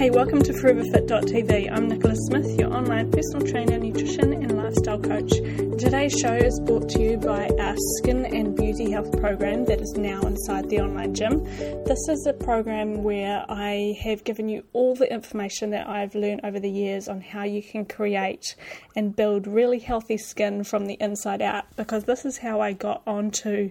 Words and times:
Hey, 0.00 0.08
welcome 0.08 0.40
to 0.40 0.54
ForeverFit.tv. 0.54 1.70
I'm 1.70 1.86
Nicola 1.86 2.14
Smith, 2.16 2.58
your 2.58 2.72
online 2.72 3.10
personal 3.10 3.46
trainer, 3.46 3.76
nutrition, 3.76 4.32
and 4.32 4.56
lifestyle 4.56 4.98
coach. 4.98 5.30
Today's 5.78 6.18
show 6.18 6.32
is 6.32 6.58
brought 6.58 6.88
to 6.92 7.02
you 7.02 7.18
by 7.18 7.50
our 7.60 7.74
Skin 7.98 8.24
and 8.24 8.56
Beauty 8.56 8.92
Health 8.92 9.12
program 9.20 9.66
that 9.66 9.78
is 9.78 9.92
now 9.98 10.22
inside 10.22 10.70
the 10.70 10.80
online 10.80 11.14
gym. 11.14 11.44
This 11.84 12.08
is 12.08 12.26
a 12.26 12.32
program 12.32 13.02
where 13.02 13.44
I 13.50 13.94
have 14.02 14.24
given 14.24 14.48
you 14.48 14.64
all 14.72 14.94
the 14.94 15.12
information 15.12 15.68
that 15.72 15.86
I've 15.86 16.14
learned 16.14 16.40
over 16.44 16.58
the 16.58 16.70
years 16.70 17.06
on 17.06 17.20
how 17.20 17.42
you 17.42 17.62
can 17.62 17.84
create 17.84 18.56
and 18.96 19.14
build 19.14 19.46
really 19.46 19.80
healthy 19.80 20.16
skin 20.16 20.64
from 20.64 20.86
the 20.86 20.96
inside 20.98 21.42
out 21.42 21.76
because 21.76 22.04
this 22.04 22.24
is 22.24 22.38
how 22.38 22.62
I 22.62 22.72
got 22.72 23.02
onto 23.06 23.70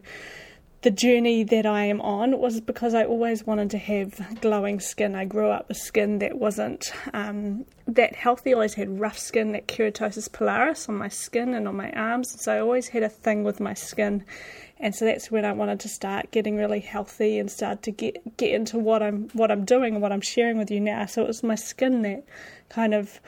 the 0.82 0.92
journey 0.92 1.44
that 1.44 1.66
I 1.66 1.86
am 1.86 2.00
on 2.00 2.40
was 2.40 2.62
because 2.62 2.94
I 2.94 3.04
always 3.04 3.46
wanted 3.46 3.70
to 3.72 3.78
have 3.78 4.40
glowing 4.40 4.80
skin. 4.80 5.14
I 5.14 5.26
grew 5.26 5.50
up 5.50 5.68
with 5.68 5.78
skin 5.78 6.20
that 6.20 6.38
wasn't 6.38 6.94
um, 7.14 7.66
that 7.86 8.16
healthy. 8.16 8.52
I 8.52 8.54
always 8.54 8.76
had 8.76 9.00
rough 9.00 9.20
skin, 9.20 9.52
that 9.52 9.68
keratosis 9.68 10.30
pilaris 10.30 10.88
on 10.88 10.96
my 10.96 11.10
skin 11.10 11.54
and 11.54 11.68
on 11.68 11.76
my 11.76 11.92
arms. 11.92 12.42
So 12.42 12.54
I 12.54 12.60
always 12.60 12.88
had 12.88 13.04
a 13.04 13.10
thing 13.10 13.44
with 13.44 13.60
my 13.60 13.74
skin. 13.74 14.24
And 14.80 14.96
so 14.96 15.04
that's 15.04 15.30
when 15.30 15.44
I 15.44 15.52
wanted 15.52 15.82
to 15.82 15.90
start 15.90 16.32
getting 16.32 16.56
really 16.56 16.80
healthy 16.80 17.38
and 17.40 17.52
start 17.52 17.84
to 17.84 17.92
get 17.92 18.38
get 18.38 18.54
into 18.54 18.80
what 18.80 19.04
I'm 19.04 19.28
what 19.34 19.52
I'm 19.52 19.66
doing 19.66 19.96
and 19.96 20.02
what 20.02 20.14
I'm 20.14 20.22
sharing 20.22 20.58
with 20.58 20.72
you 20.72 20.80
now. 20.80 21.06
So 21.08 21.24
it 21.24 21.28
was 21.28 21.44
my 21.44 21.56
skin 21.56 22.04
that 22.04 22.24
kind 22.70 22.94
of 22.94 23.20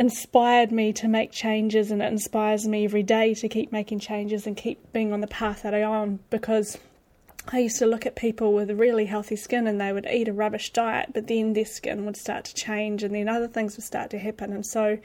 inspired 0.00 0.72
me 0.72 0.94
to 0.94 1.06
make 1.06 1.30
changes 1.30 1.90
and 1.90 2.00
it 2.00 2.10
inspires 2.10 2.66
me 2.66 2.84
every 2.84 3.02
day 3.02 3.34
to 3.34 3.46
keep 3.50 3.70
making 3.70 3.98
changes 3.98 4.46
and 4.46 4.56
keep 4.56 4.90
being 4.94 5.12
on 5.12 5.20
the 5.20 5.26
path 5.26 5.62
that 5.62 5.74
I'm 5.74 5.90
on 5.90 6.18
because 6.30 6.78
I 7.52 7.58
used 7.58 7.78
to 7.80 7.86
look 7.86 8.06
at 8.06 8.16
people 8.16 8.54
with 8.54 8.70
really 8.70 9.04
healthy 9.04 9.36
skin 9.36 9.66
and 9.66 9.78
they 9.78 9.92
would 9.92 10.06
eat 10.10 10.28
a 10.28 10.32
rubbish 10.32 10.72
diet, 10.72 11.10
but 11.12 11.26
then 11.26 11.52
their 11.52 11.66
skin 11.66 12.06
would 12.06 12.16
start 12.16 12.46
to 12.46 12.54
change 12.54 13.02
and 13.02 13.14
then 13.14 13.28
other 13.28 13.46
things 13.46 13.76
would 13.76 13.84
start 13.84 14.08
to 14.12 14.18
happen. 14.18 14.54
And 14.54 14.64
so 14.64 14.96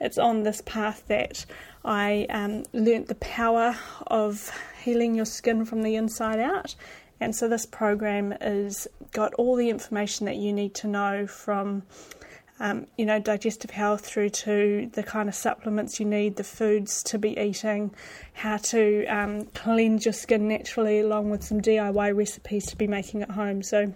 it's 0.00 0.18
on 0.18 0.42
this 0.42 0.62
path 0.66 1.04
that 1.06 1.46
I 1.84 2.26
um, 2.28 2.64
learnt 2.72 3.06
the 3.06 3.14
power 3.16 3.76
of 4.08 4.50
healing 4.82 5.14
your 5.14 5.26
skin 5.26 5.64
from 5.64 5.82
the 5.84 5.94
inside 5.94 6.40
out. 6.40 6.74
And 7.20 7.36
so 7.36 7.46
this 7.46 7.66
program 7.66 8.32
is 8.40 8.88
got 9.12 9.32
all 9.34 9.54
the 9.54 9.70
information 9.70 10.26
that 10.26 10.36
you 10.36 10.52
need 10.52 10.74
to 10.76 10.88
know 10.88 11.28
from 11.28 11.84
um, 12.60 12.86
you 12.98 13.06
know, 13.06 13.18
digestive 13.18 13.70
health 13.70 14.04
through 14.04 14.28
to 14.28 14.90
the 14.92 15.02
kind 15.02 15.28
of 15.28 15.34
supplements 15.34 15.98
you 15.98 16.04
need, 16.04 16.36
the 16.36 16.44
foods 16.44 17.02
to 17.04 17.18
be 17.18 17.38
eating, 17.38 17.92
how 18.34 18.58
to 18.58 19.06
um, 19.06 19.46
cleanse 19.46 20.04
your 20.04 20.12
skin 20.12 20.46
naturally, 20.46 21.00
along 21.00 21.30
with 21.30 21.42
some 21.42 21.60
DIY 21.60 22.14
recipes 22.14 22.66
to 22.66 22.76
be 22.76 22.86
making 22.86 23.22
at 23.22 23.30
home. 23.30 23.62
So 23.62 23.92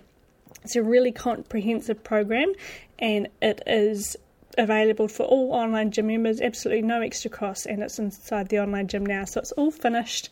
it's 0.62 0.76
a 0.76 0.82
really 0.82 1.12
comprehensive 1.12 2.02
program 2.02 2.52
and 2.98 3.28
it 3.42 3.62
is 3.66 4.16
available 4.56 5.08
for 5.08 5.24
all 5.24 5.52
online 5.52 5.90
gym 5.90 6.06
members, 6.06 6.40
absolutely 6.40 6.82
no 6.82 7.02
extra 7.02 7.30
cost, 7.30 7.66
and 7.66 7.82
it's 7.82 7.98
inside 7.98 8.48
the 8.48 8.60
online 8.60 8.88
gym 8.88 9.04
now. 9.04 9.24
So 9.24 9.40
it's 9.40 9.52
all 9.52 9.70
finished 9.70 10.30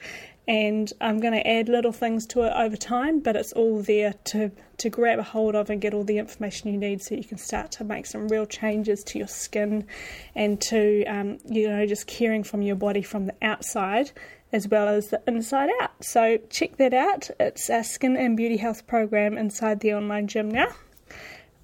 and 0.48 0.92
I'm 1.00 1.20
going 1.20 1.34
to 1.34 1.46
add 1.46 1.68
little 1.68 1.92
things 1.92 2.26
to 2.28 2.42
it 2.42 2.52
over 2.56 2.76
time, 2.76 3.20
but 3.20 3.36
it's 3.36 3.52
all 3.52 3.80
there 3.80 4.14
to, 4.24 4.50
to 4.78 4.90
grab 4.90 5.18
a 5.18 5.22
hold 5.22 5.54
of 5.54 5.70
and 5.70 5.80
get 5.80 5.94
all 5.94 6.04
the 6.04 6.18
information 6.18 6.72
you 6.72 6.78
need 6.78 7.00
so 7.02 7.14
you 7.14 7.24
can 7.24 7.38
start 7.38 7.70
to 7.72 7.84
make 7.84 8.06
some 8.06 8.28
real 8.28 8.46
changes 8.46 9.04
to 9.04 9.18
your 9.18 9.28
skin 9.28 9.86
and 10.34 10.60
to, 10.62 11.04
um, 11.04 11.38
you 11.48 11.68
know, 11.68 11.86
just 11.86 12.06
caring 12.06 12.42
from 12.42 12.62
your 12.62 12.76
body 12.76 13.02
from 13.02 13.26
the 13.26 13.34
outside 13.40 14.10
as 14.52 14.68
well 14.68 14.88
as 14.88 15.08
the 15.08 15.22
inside 15.26 15.70
out. 15.80 16.04
So 16.04 16.38
check 16.50 16.76
that 16.76 16.92
out. 16.92 17.30
It's 17.40 17.70
our 17.70 17.82
Skin 17.82 18.16
and 18.16 18.36
Beauty 18.36 18.58
Health 18.58 18.86
program 18.86 19.38
inside 19.38 19.80
the 19.80 19.94
online 19.94 20.26
gym 20.26 20.50
now. 20.50 20.68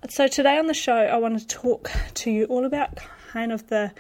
So 0.09 0.29
today 0.29 0.57
on 0.57 0.69
the 0.69 0.75
show, 0.75 0.97
I 0.97 1.17
want 1.17 1.39
to 1.39 1.47
talk 1.47 1.91
to 2.15 2.31
you 2.31 2.45
all 2.45 2.65
about 2.65 2.97
kind 3.33 3.53
of 3.53 3.67
the 3.67 3.93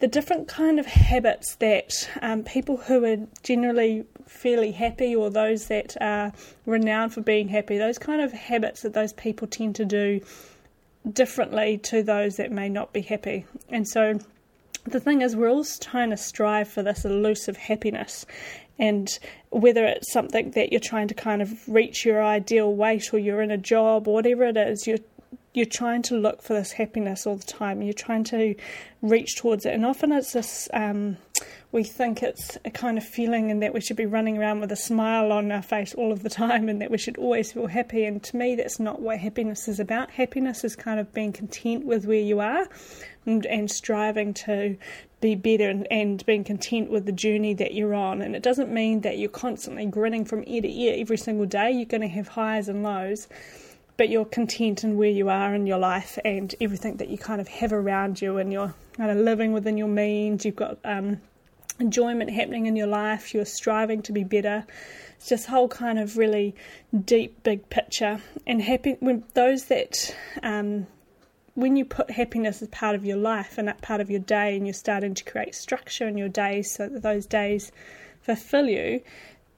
the 0.00 0.06
different 0.06 0.46
kind 0.46 0.78
of 0.78 0.86
habits 0.86 1.56
that 1.56 2.08
um, 2.22 2.44
people 2.44 2.76
who 2.76 3.04
are 3.04 3.16
generally 3.42 4.04
fairly 4.26 4.70
happy 4.72 5.14
or 5.14 5.30
those 5.30 5.66
that 5.66 5.96
are 6.00 6.32
renowned 6.66 7.12
for 7.12 7.20
being 7.20 7.48
happy, 7.48 7.78
those 7.78 7.98
kind 7.98 8.20
of 8.20 8.32
habits 8.32 8.82
that 8.82 8.94
those 8.94 9.12
people 9.14 9.48
tend 9.48 9.74
to 9.74 9.84
do 9.84 10.20
differently 11.12 11.78
to 11.78 12.02
those 12.02 12.36
that 12.36 12.52
may 12.52 12.68
not 12.68 12.92
be 12.92 13.00
happy. 13.00 13.44
And 13.70 13.88
so 13.88 14.20
the 14.84 15.00
thing 15.00 15.22
is, 15.22 15.34
we're 15.34 15.50
all 15.50 15.64
trying 15.64 16.10
to 16.10 16.16
strive 16.16 16.68
for 16.68 16.82
this 16.82 17.04
elusive 17.04 17.56
happiness. 17.56 18.24
And 18.78 19.08
whether 19.50 19.84
it's 19.84 20.12
something 20.12 20.52
that 20.52 20.70
you're 20.70 20.80
trying 20.80 21.08
to 21.08 21.14
kind 21.14 21.42
of 21.42 21.68
reach 21.68 22.04
your 22.04 22.22
ideal 22.22 22.72
weight 22.72 23.12
or 23.12 23.18
you're 23.18 23.42
in 23.42 23.50
a 23.50 23.58
job 23.58 24.06
or 24.06 24.14
whatever 24.14 24.44
it 24.44 24.56
is, 24.56 24.86
you're 24.86 24.98
you're 25.54 25.66
trying 25.66 26.02
to 26.02 26.16
look 26.16 26.42
for 26.42 26.54
this 26.54 26.72
happiness 26.72 27.26
all 27.26 27.36
the 27.36 27.44
time. 27.44 27.82
You're 27.82 27.92
trying 27.92 28.24
to 28.24 28.54
reach 29.02 29.36
towards 29.36 29.66
it, 29.66 29.74
and 29.74 29.84
often 29.84 30.12
it's 30.12 30.32
this. 30.32 30.68
Um, 30.72 31.16
we 31.70 31.84
think 31.84 32.22
it's 32.22 32.58
a 32.64 32.70
kind 32.70 32.98
of 32.98 33.04
feeling, 33.04 33.50
and 33.50 33.62
that 33.62 33.72
we 33.72 33.80
should 33.80 33.96
be 33.96 34.06
running 34.06 34.38
around 34.38 34.60
with 34.60 34.72
a 34.72 34.76
smile 34.76 35.32
on 35.32 35.50
our 35.50 35.62
face 35.62 35.94
all 35.94 36.12
of 36.12 36.22
the 36.22 36.30
time, 36.30 36.68
and 36.68 36.80
that 36.80 36.90
we 36.90 36.98
should 36.98 37.16
always 37.16 37.52
feel 37.52 37.66
happy. 37.66 38.04
And 38.04 38.22
to 38.24 38.36
me, 38.36 38.54
that's 38.56 38.78
not 38.78 39.00
what 39.00 39.18
happiness 39.18 39.68
is 39.68 39.80
about. 39.80 40.10
Happiness 40.10 40.64
is 40.64 40.76
kind 40.76 41.00
of 41.00 41.12
being 41.12 41.32
content 41.32 41.84
with 41.84 42.06
where 42.06 42.20
you 42.20 42.40
are, 42.40 42.68
and, 43.26 43.46
and 43.46 43.70
striving 43.70 44.34
to 44.34 44.76
be 45.20 45.34
better 45.34 45.68
and, 45.68 45.86
and 45.90 46.24
being 46.26 46.44
content 46.44 46.90
with 46.90 47.04
the 47.04 47.12
journey 47.12 47.52
that 47.54 47.74
you're 47.74 47.94
on. 47.94 48.22
And 48.22 48.36
it 48.36 48.42
doesn't 48.42 48.72
mean 48.72 49.00
that 49.00 49.18
you're 49.18 49.28
constantly 49.28 49.86
grinning 49.86 50.24
from 50.24 50.44
ear 50.46 50.62
to 50.62 50.68
ear 50.68 50.94
every 50.98 51.16
single 51.16 51.46
day. 51.46 51.72
You're 51.72 51.86
going 51.86 52.02
to 52.02 52.08
have 52.08 52.28
highs 52.28 52.68
and 52.68 52.82
lows 52.82 53.26
but 53.98 54.08
you're 54.08 54.24
content 54.24 54.84
in 54.84 54.96
where 54.96 55.10
you 55.10 55.28
are 55.28 55.54
in 55.54 55.66
your 55.66 55.76
life 55.78 56.18
and 56.24 56.54
everything 56.60 56.96
that 56.96 57.08
you 57.08 57.18
kind 57.18 57.40
of 57.40 57.48
have 57.48 57.72
around 57.72 58.22
you, 58.22 58.38
and 58.38 58.50
you're 58.52 58.74
kind 58.96 59.10
of 59.10 59.18
living 59.18 59.52
within 59.52 59.76
your 59.76 59.88
means. 59.88 60.46
You've 60.46 60.56
got 60.56 60.78
um, 60.84 61.20
enjoyment 61.80 62.30
happening 62.30 62.66
in 62.66 62.76
your 62.76 62.86
life. 62.86 63.34
You're 63.34 63.44
striving 63.44 64.00
to 64.02 64.12
be 64.12 64.24
better. 64.24 64.64
It's 65.16 65.28
just 65.28 65.46
whole 65.46 65.68
kind 65.68 65.98
of 65.98 66.16
really 66.16 66.54
deep, 67.04 67.42
big 67.42 67.68
picture. 67.70 68.22
And 68.46 68.62
happy 68.62 68.96
when 69.00 69.24
those 69.34 69.64
that 69.66 70.16
um, 70.44 70.86
when 71.54 71.76
you 71.76 71.84
put 71.84 72.08
happiness 72.12 72.62
as 72.62 72.68
part 72.68 72.94
of 72.94 73.04
your 73.04 73.16
life 73.16 73.58
and 73.58 73.66
that 73.66 73.82
part 73.82 74.00
of 74.00 74.10
your 74.10 74.20
day, 74.20 74.56
and 74.56 74.64
you're 74.64 74.74
starting 74.74 75.14
to 75.14 75.24
create 75.24 75.56
structure 75.56 76.06
in 76.06 76.16
your 76.16 76.28
days 76.28 76.70
so 76.70 76.88
that 76.88 77.02
those 77.02 77.26
days 77.26 77.72
fulfill 78.20 78.68
you, 78.68 79.02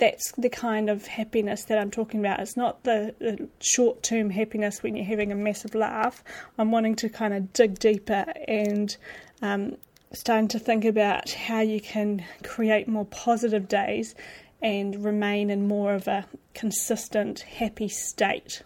that's 0.01 0.33
the 0.33 0.49
kind 0.49 0.89
of 0.91 1.07
happiness 1.07 1.65
that 1.65 1.79
I'm 1.79 1.91
talking 1.91 2.21
about. 2.21 2.41
It's 2.41 2.57
not 2.57 2.83
the, 2.85 3.15
the 3.19 3.49
short 3.61 4.03
term 4.03 4.31
happiness 4.31 4.83
when 4.83 4.97
you're 4.97 5.05
having 5.05 5.31
a 5.31 5.37
massive 5.37 5.75
laugh. 5.75 6.25
I'm 6.59 6.73
wanting 6.73 6.97
to 6.97 7.09
kind 7.09 7.35
of 7.35 7.53
dig 7.53 7.79
deeper 7.79 8.25
and 8.49 8.97
um, 9.43 9.77
starting 10.13 10.49
to 10.49 10.59
think 10.59 10.87
about 10.87 11.31
how 11.31 11.61
you 11.61 11.81
can 11.81 12.25
create 12.43 12.89
more 12.89 13.05
positive 13.05 13.69
days 13.69 14.15
and 14.63 15.05
remain 15.05 15.51
in 15.51 15.69
more 15.69 15.95
of 15.95 16.09
a 16.09 16.27
consistent, 16.55 17.41
happy 17.41 17.89
state. 17.89 18.63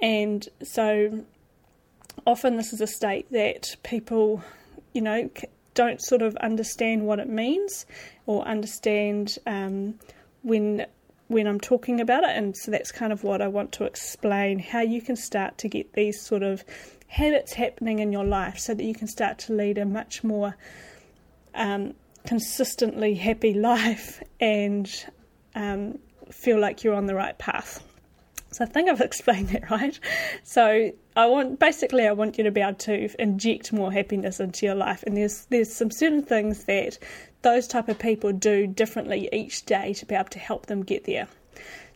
And 0.00 0.48
so 0.62 1.24
often 2.26 2.56
this 2.56 2.72
is 2.72 2.80
a 2.80 2.86
state 2.86 3.30
that 3.32 3.76
people, 3.82 4.42
you 4.92 5.02
know, 5.02 5.30
don't 5.74 6.00
sort 6.00 6.22
of 6.22 6.36
understand 6.36 7.04
what 7.04 7.18
it 7.18 7.28
means 7.28 7.86
or 8.26 8.46
understand 8.46 9.36
um, 9.46 9.98
when 10.44 10.86
when 11.28 11.46
I'm 11.46 11.58
talking 11.58 12.00
about 12.00 12.22
it, 12.22 12.30
and 12.30 12.54
so 12.56 12.70
that's 12.70 12.92
kind 12.92 13.12
of 13.12 13.24
what 13.24 13.40
I 13.40 13.48
want 13.48 13.72
to 13.72 13.84
explain 13.84 14.58
how 14.58 14.80
you 14.80 15.00
can 15.00 15.16
start 15.16 15.58
to 15.58 15.68
get 15.68 15.94
these 15.94 16.20
sort 16.20 16.42
of 16.42 16.62
habits 17.08 17.54
happening 17.54 17.98
in 17.98 18.12
your 18.12 18.24
life 18.24 18.58
so 18.58 18.74
that 18.74 18.84
you 18.84 18.94
can 18.94 19.08
start 19.08 19.38
to 19.38 19.54
lead 19.54 19.78
a 19.78 19.86
much 19.86 20.22
more 20.22 20.56
um, 21.54 21.94
consistently 22.26 23.14
happy 23.14 23.54
life 23.54 24.22
and 24.38 25.06
um, 25.54 25.98
feel 26.30 26.60
like 26.60 26.84
you're 26.84 26.94
on 26.94 27.06
the 27.06 27.14
right 27.14 27.38
path. 27.38 27.82
So 28.54 28.64
I 28.64 28.68
think 28.68 28.88
I've 28.88 29.00
explained 29.10 29.48
that 29.48 29.68
right. 29.68 29.98
So 30.44 30.92
I 31.16 31.26
want 31.26 31.58
basically 31.58 32.06
I 32.06 32.12
want 32.12 32.38
you 32.38 32.44
to 32.44 32.52
be 32.52 32.60
able 32.60 32.74
to 32.74 33.10
inject 33.20 33.72
more 33.72 33.92
happiness 33.92 34.38
into 34.38 34.66
your 34.66 34.76
life, 34.76 35.02
and 35.04 35.16
there's 35.16 35.46
there's 35.46 35.72
some 35.72 35.90
certain 35.90 36.22
things 36.22 36.64
that 36.64 36.98
those 37.42 37.66
type 37.66 37.88
of 37.88 37.98
people 37.98 38.32
do 38.32 38.66
differently 38.66 39.28
each 39.32 39.66
day 39.66 39.92
to 39.94 40.06
be 40.06 40.14
able 40.14 40.28
to 40.30 40.38
help 40.38 40.66
them 40.66 40.82
get 40.84 41.04
there. 41.04 41.26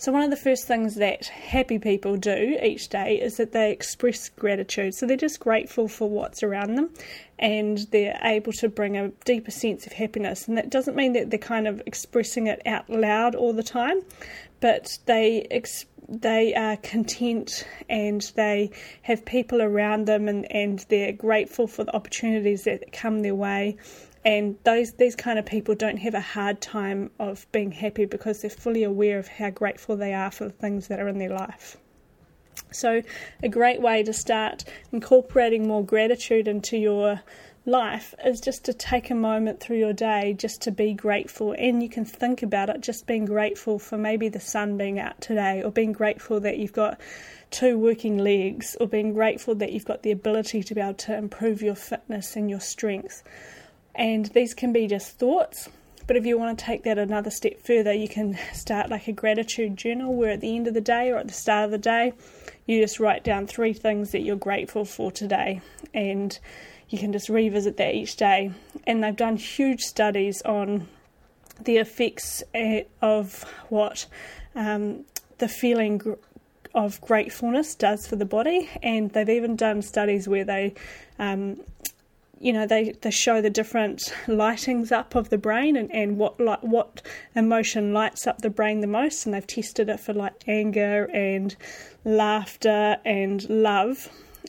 So 0.01 0.13
one 0.13 0.23
of 0.23 0.31
the 0.31 0.37
first 0.37 0.69
things 0.69 0.95
that 0.95 1.27
happy 1.27 1.81
people 1.81 2.17
do 2.17 2.57
each 2.63 2.89
day 2.89 3.21
is 3.21 3.37
that 3.39 3.51
they 3.51 3.73
express 3.73 4.29
gratitude. 4.29 4.95
So 4.95 5.07
they're 5.07 5.17
just 5.17 5.41
grateful 5.41 5.89
for 5.89 6.09
what's 6.09 6.45
around 6.45 6.77
them 6.77 6.91
and 7.37 7.79
they're 7.91 8.17
able 8.23 8.53
to 8.55 8.69
bring 8.69 8.97
a 8.97 9.09
deeper 9.25 9.51
sense 9.51 9.89
of 9.89 9.95
happiness. 9.95 10.47
And 10.47 10.57
that 10.57 10.71
doesn't 10.71 10.95
mean 10.95 11.15
that 11.15 11.31
they're 11.31 11.39
kind 11.41 11.67
of 11.67 11.83
expressing 11.85 12.47
it 12.47 12.63
out 12.65 12.89
loud 12.89 13.35
all 13.35 13.53
the 13.53 13.65
time, 13.65 14.03
but 14.61 14.99
they 15.07 15.49
they 16.09 16.55
are 16.55 16.77
content 16.77 17.67
and 17.91 18.23
they 18.35 18.71
have 19.03 19.25
people 19.25 19.61
around 19.61 20.07
them 20.07 20.27
and, 20.29 20.51
and 20.51 20.87
they're 20.89 21.13
grateful 21.13 21.67
for 21.67 21.85
the 21.85 21.95
opportunities 21.95 22.65
that 22.65 22.93
come 22.93 23.21
their 23.21 23.35
way 23.35 23.77
and 24.29 24.59
those 24.65 24.93
these 24.93 25.17
kind 25.17 25.39
of 25.39 25.47
people 25.47 25.75
don't 25.75 25.97
have 25.97 26.13
a 26.13 26.21
hard 26.21 26.61
time 26.61 27.11
of 27.19 27.51
being 27.51 27.73
happy 27.73 28.05
because 28.05 28.43
they're 28.43 28.51
fully 28.51 28.83
aware 28.83 29.19
of 29.19 29.27
how 29.27 29.49
grateful 29.49 29.97
they 29.97 30.13
are 30.13 30.31
for 30.31 30.45
the 30.45 30.53
things 30.53 30.89
that 30.89 31.01
are 31.01 31.09
in 31.09 31.17
their 31.17 31.31
life. 31.31 31.79
So, 32.71 33.03
a 33.43 33.49
great 33.49 33.81
way 33.81 34.03
to 34.03 34.13
start 34.13 34.65
incorporating 34.93 35.67
more 35.67 35.83
gratitude 35.83 36.47
into 36.47 36.77
your 36.77 37.23
life 37.65 38.15
is 38.23 38.43
just 38.43 38.67
to 38.67 38.75
take 38.75 39.09
a 39.09 39.15
moment 39.15 39.61
through 39.61 39.79
your 39.79 39.95
day 39.95 40.35
just 40.35 40.61
to 40.63 40.73
be 40.73 40.93
grateful. 40.93 41.55
And 41.59 41.83
you 41.83 41.89
can 41.89 42.05
think 42.05 42.43
about 42.43 42.69
it 42.69 42.83
just 42.83 43.07
being 43.07 43.25
grateful 43.25 43.79
for 43.79 43.97
maybe 43.97 44.29
the 44.29 44.41
sun 44.41 44.77
being 44.77 45.01
out 45.01 45.23
today, 45.23 45.63
or 45.63 45.71
being 45.71 45.93
grateful 45.93 46.39
that 46.41 46.59
you've 46.59 46.75
got 46.75 47.01
two 47.51 47.79
working 47.79 48.19
legs, 48.19 48.77
or 48.79 48.87
being 48.89 49.15
grateful 49.15 49.55
that 49.55 49.73
you've 49.73 49.87
got 49.87 50.03
the 50.03 50.11
ability 50.11 50.63
to 50.65 50.75
be 50.75 50.83
able 50.83 50.93
to 50.93 51.17
improve 51.17 51.63
your 51.63 51.75
fitness 51.75 52.37
and 52.37 52.51
your 52.51 52.61
strength. 52.61 53.23
And 53.99 54.27
these 54.27 54.55
can 54.55 54.73
be 54.73 54.87
just 54.87 55.19
thoughts. 55.19 55.69
But 56.07 56.17
if 56.17 56.25
you 56.25 56.39
want 56.39 56.59
to 56.59 56.65
take 56.65 56.85
that 56.85 56.97
another 56.97 57.31
step 57.31 57.61
further, 57.61 57.93
you 57.93 58.09
can 58.09 58.39
start 58.55 58.89
like 58.89 59.09
a 59.09 59.13
gratitude 59.13 59.77
journal 59.77 60.15
where 60.15 60.31
at 60.31 60.41
the 60.41 60.57
end 60.57 60.67
of 60.67 60.73
the 60.73 60.81
day 60.81 61.11
or 61.11 61.19
at 61.19 61.27
the 61.29 61.35
start 61.35 61.67
of 61.67 61.71
the 61.71 61.79
day, 61.79 62.15
you 62.65 62.81
just 62.81 62.99
write 62.99 63.25
down 63.25 63.47
three 63.47 63.75
things 63.75 64.13
that 64.13 64.21
you're 64.21 64.37
grateful 64.37 64.87
for 64.87 65.13
today. 65.13 65.61
And 65.93 66.39
you 66.89 66.99
can 66.99 67.13
just 67.13 67.29
revisit 67.29 67.77
that 67.77 67.95
each 67.95 68.17
day. 68.17 68.53
And 68.87 69.05
they've 69.05 69.15
done 69.15 69.37
huge 69.37 69.83
studies 69.83 70.41
on 70.43 70.89
the 71.61 71.77
effects 71.77 72.43
eh, 72.55 72.85
of 73.03 73.43
what 73.69 74.07
um, 74.55 75.05
the 75.39 75.49
feeling 75.49 76.01
of 76.75 77.01
gratefulness 77.01 77.75
does 77.75 78.07
for 78.07 78.17
the 78.17 78.25
body, 78.25 78.69
and 78.83 79.11
they've 79.11 79.29
even 79.29 79.57
done 79.57 79.83
studies 79.83 80.29
where 80.29 80.45
they 80.45 80.75
um, 81.19 81.61
you 82.41 82.53
know 82.53 82.67
they, 82.67 82.93
they 83.03 83.11
show 83.11 83.41
the 83.41 83.51
different 83.51 84.13
lightings 84.27 84.93
up 84.93 85.15
of 85.15 85.31
the 85.31 85.39
brain 85.39 85.77
and, 85.77 85.93
and 85.93 86.17
what 86.19 86.41
like 86.41 86.63
what 86.63 87.03
emotion 87.35 87.93
lights 87.93 88.27
up 88.27 88.39
the 88.39 88.51
brain 88.51 88.81
the 88.81 88.87
most 88.87 89.27
and 89.27 89.35
they've 89.35 89.47
tested 89.47 89.89
it 89.89 90.01
for 90.01 90.13
like 90.13 90.35
anger 90.47 91.05
and 91.13 91.57
laughter 92.05 92.97
and 93.05 93.49
love 93.49 94.09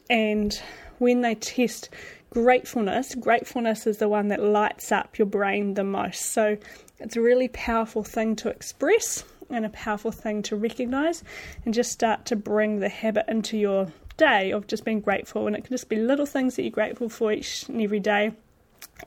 and 0.10 0.62
when 1.00 1.22
they 1.22 1.36
test 1.36 1.90
gratefulness, 2.30 3.16
gratefulness 3.16 3.88
is 3.88 3.98
the 3.98 4.10
one 4.10 4.28
that 4.28 4.42
lights 4.42 4.92
up 4.92 5.18
your 5.18 5.26
brain 5.26 5.74
the 5.74 5.84
most. 5.84 6.32
So 6.32 6.58
it's 7.00 7.16
a 7.16 7.22
really 7.22 7.48
powerful 7.48 8.04
thing 8.04 8.36
to 8.38 8.50
express 8.50 9.24
and 9.50 9.66
a 9.66 9.70
powerful 9.70 10.12
thing 10.12 10.44
to 10.44 10.56
recognize 10.56 11.24
and 11.66 11.74
just 11.74 11.92
start 11.92 12.26
to 12.26 12.36
bring 12.36 12.80
the 12.80 12.90
habit 12.90 13.26
into 13.28 13.58
your 13.58 13.88
day 14.20 14.52
of 14.52 14.68
just 14.68 14.86
being 14.86 15.02
grateful. 15.02 15.48
And 15.48 15.56
it 15.56 15.64
can 15.64 15.74
just 15.74 15.90
be 15.90 15.96
little 15.96 16.28
things 16.28 16.56
that 16.56 16.64
you're 16.64 16.72
grateful 16.72 17.10
for 17.10 17.32
each 17.32 17.68
and 17.68 17.82
every 17.82 18.00
day. 18.00 18.34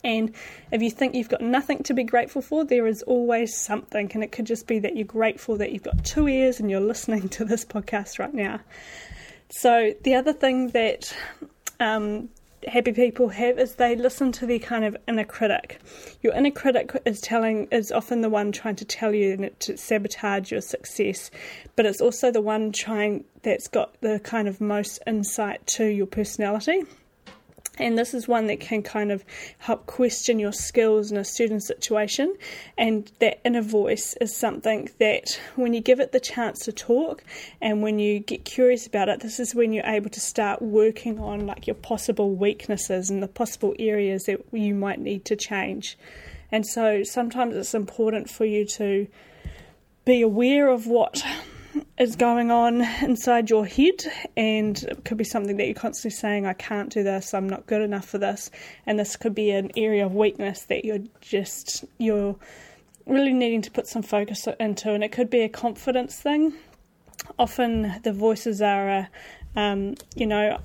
And 0.02 0.34
if 0.72 0.82
you 0.82 0.90
think 0.90 1.14
you've 1.14 1.28
got 1.28 1.40
nothing 1.40 1.82
to 1.84 1.94
be 1.94 2.04
grateful 2.04 2.42
for, 2.42 2.64
there 2.64 2.86
is 2.86 3.02
always 3.02 3.56
something. 3.56 4.10
And 4.14 4.24
it 4.24 4.32
could 4.32 4.46
just 4.46 4.66
be 4.66 4.78
that 4.80 4.96
you're 4.96 5.04
grateful 5.04 5.56
that 5.58 5.72
you've 5.72 5.82
got 5.82 6.04
two 6.04 6.26
ears 6.28 6.58
and 6.58 6.70
you're 6.70 6.80
listening 6.80 7.28
to 7.36 7.44
this 7.44 7.64
podcast 7.64 8.18
right 8.18 8.34
now. 8.34 8.60
So, 9.50 9.92
the 10.02 10.14
other 10.14 10.32
thing 10.32 10.68
that 10.68 11.14
um, 11.78 12.30
happy 12.66 12.92
people 12.92 13.28
have 13.28 13.58
is 13.58 13.74
they 13.74 13.96
listen 13.96 14.32
to 14.32 14.46
their 14.46 14.58
kind 14.58 14.84
of 14.84 14.96
inner 15.08 15.24
critic. 15.24 15.80
Your 16.22 16.34
inner 16.34 16.50
critic 16.50 17.00
is 17.04 17.20
telling 17.20 17.68
is 17.70 17.92
often 17.92 18.20
the 18.20 18.30
one 18.30 18.52
trying 18.52 18.76
to 18.76 18.84
tell 18.84 19.14
you 19.14 19.50
to 19.60 19.76
sabotage 19.76 20.50
your 20.50 20.60
success, 20.60 21.30
but 21.76 21.86
it's 21.86 22.00
also 22.00 22.30
the 22.30 22.40
one 22.40 22.72
trying 22.72 23.24
that's 23.42 23.68
got 23.68 24.00
the 24.00 24.20
kind 24.20 24.48
of 24.48 24.60
most 24.60 25.00
insight 25.06 25.66
to 25.68 25.84
your 25.84 26.06
personality. 26.06 26.84
And 27.82 27.98
this 27.98 28.14
is 28.14 28.28
one 28.28 28.46
that 28.46 28.60
can 28.60 28.82
kind 28.82 29.10
of 29.10 29.24
help 29.58 29.86
question 29.86 30.38
your 30.38 30.52
skills 30.52 31.10
in 31.10 31.16
a 31.16 31.24
certain 31.24 31.60
situation. 31.60 32.34
And 32.78 33.10
that 33.18 33.40
inner 33.44 33.62
voice 33.62 34.16
is 34.20 34.34
something 34.34 34.88
that 34.98 35.40
when 35.56 35.74
you 35.74 35.80
give 35.80 36.00
it 36.00 36.12
the 36.12 36.20
chance 36.20 36.60
to 36.60 36.72
talk 36.72 37.24
and 37.60 37.82
when 37.82 37.98
you 37.98 38.20
get 38.20 38.44
curious 38.44 38.86
about 38.86 39.08
it, 39.08 39.20
this 39.20 39.40
is 39.40 39.54
when 39.54 39.72
you're 39.72 39.86
able 39.86 40.10
to 40.10 40.20
start 40.20 40.62
working 40.62 41.18
on 41.18 41.46
like 41.46 41.66
your 41.66 41.74
possible 41.74 42.34
weaknesses 42.34 43.10
and 43.10 43.22
the 43.22 43.28
possible 43.28 43.74
areas 43.78 44.24
that 44.24 44.40
you 44.52 44.74
might 44.74 45.00
need 45.00 45.24
to 45.24 45.36
change. 45.36 45.98
And 46.50 46.66
so 46.66 47.02
sometimes 47.02 47.56
it's 47.56 47.74
important 47.74 48.30
for 48.30 48.44
you 48.44 48.66
to 48.76 49.08
be 50.04 50.22
aware 50.22 50.68
of 50.68 50.86
what 50.86 51.24
is 51.98 52.16
going 52.16 52.50
on 52.50 52.82
inside 53.02 53.50
your 53.50 53.64
head, 53.64 54.02
and 54.36 54.82
it 54.82 55.04
could 55.04 55.16
be 55.16 55.24
something 55.24 55.56
that 55.56 55.66
you're 55.66 55.74
constantly 55.74 56.16
saying, 56.16 56.46
I 56.46 56.52
can't 56.52 56.90
do 56.90 57.02
this, 57.02 57.32
I'm 57.34 57.48
not 57.48 57.66
good 57.66 57.82
enough 57.82 58.06
for 58.06 58.18
this, 58.18 58.50
and 58.86 58.98
this 58.98 59.16
could 59.16 59.34
be 59.34 59.50
an 59.50 59.70
area 59.76 60.04
of 60.04 60.14
weakness 60.14 60.64
that 60.64 60.84
you're 60.84 61.04
just 61.20 61.84
you're 61.98 62.36
really 63.06 63.32
needing 63.32 63.62
to 63.62 63.70
put 63.70 63.86
some 63.86 64.02
focus 64.02 64.46
into, 64.60 64.92
and 64.92 65.02
it 65.02 65.12
could 65.12 65.30
be 65.30 65.40
a 65.40 65.48
confidence 65.48 66.16
thing. 66.16 66.52
Often 67.38 68.00
the 68.02 68.12
voices 68.12 68.60
are, 68.60 69.08
um, 69.56 69.94
you 70.14 70.26
know, 70.26 70.58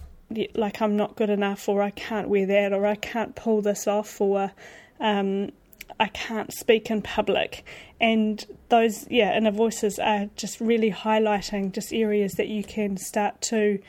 like 0.56 0.82
I'm 0.82 0.98
not 0.98 1.16
good 1.16 1.30
enough, 1.30 1.70
or 1.70 1.82
I 1.82 1.92
can't 1.92 2.28
wear 2.28 2.46
that, 2.46 2.74
or 2.74 2.86
I 2.86 2.96
can't 2.96 3.36
pull 3.36 3.62
this 3.62 3.88
off, 3.88 4.20
or 4.20 4.52
um, 5.00 5.52
I 6.00 6.08
can't 6.08 6.54
speak 6.54 6.92
in 6.92 7.02
public. 7.02 7.64
And 8.00 8.46
those, 8.70 9.08
yeah, 9.10 9.36
inner 9.36 9.52
voices 9.52 9.98
are 9.98 10.30
just 10.36 10.60
really 10.62 10.92
highlighting 10.92 11.72
just 11.72 11.94
areas 11.94 12.34
that 12.34 12.48
you 12.48 12.64
can 12.64 12.98
start 12.98 13.42
to 13.44 13.80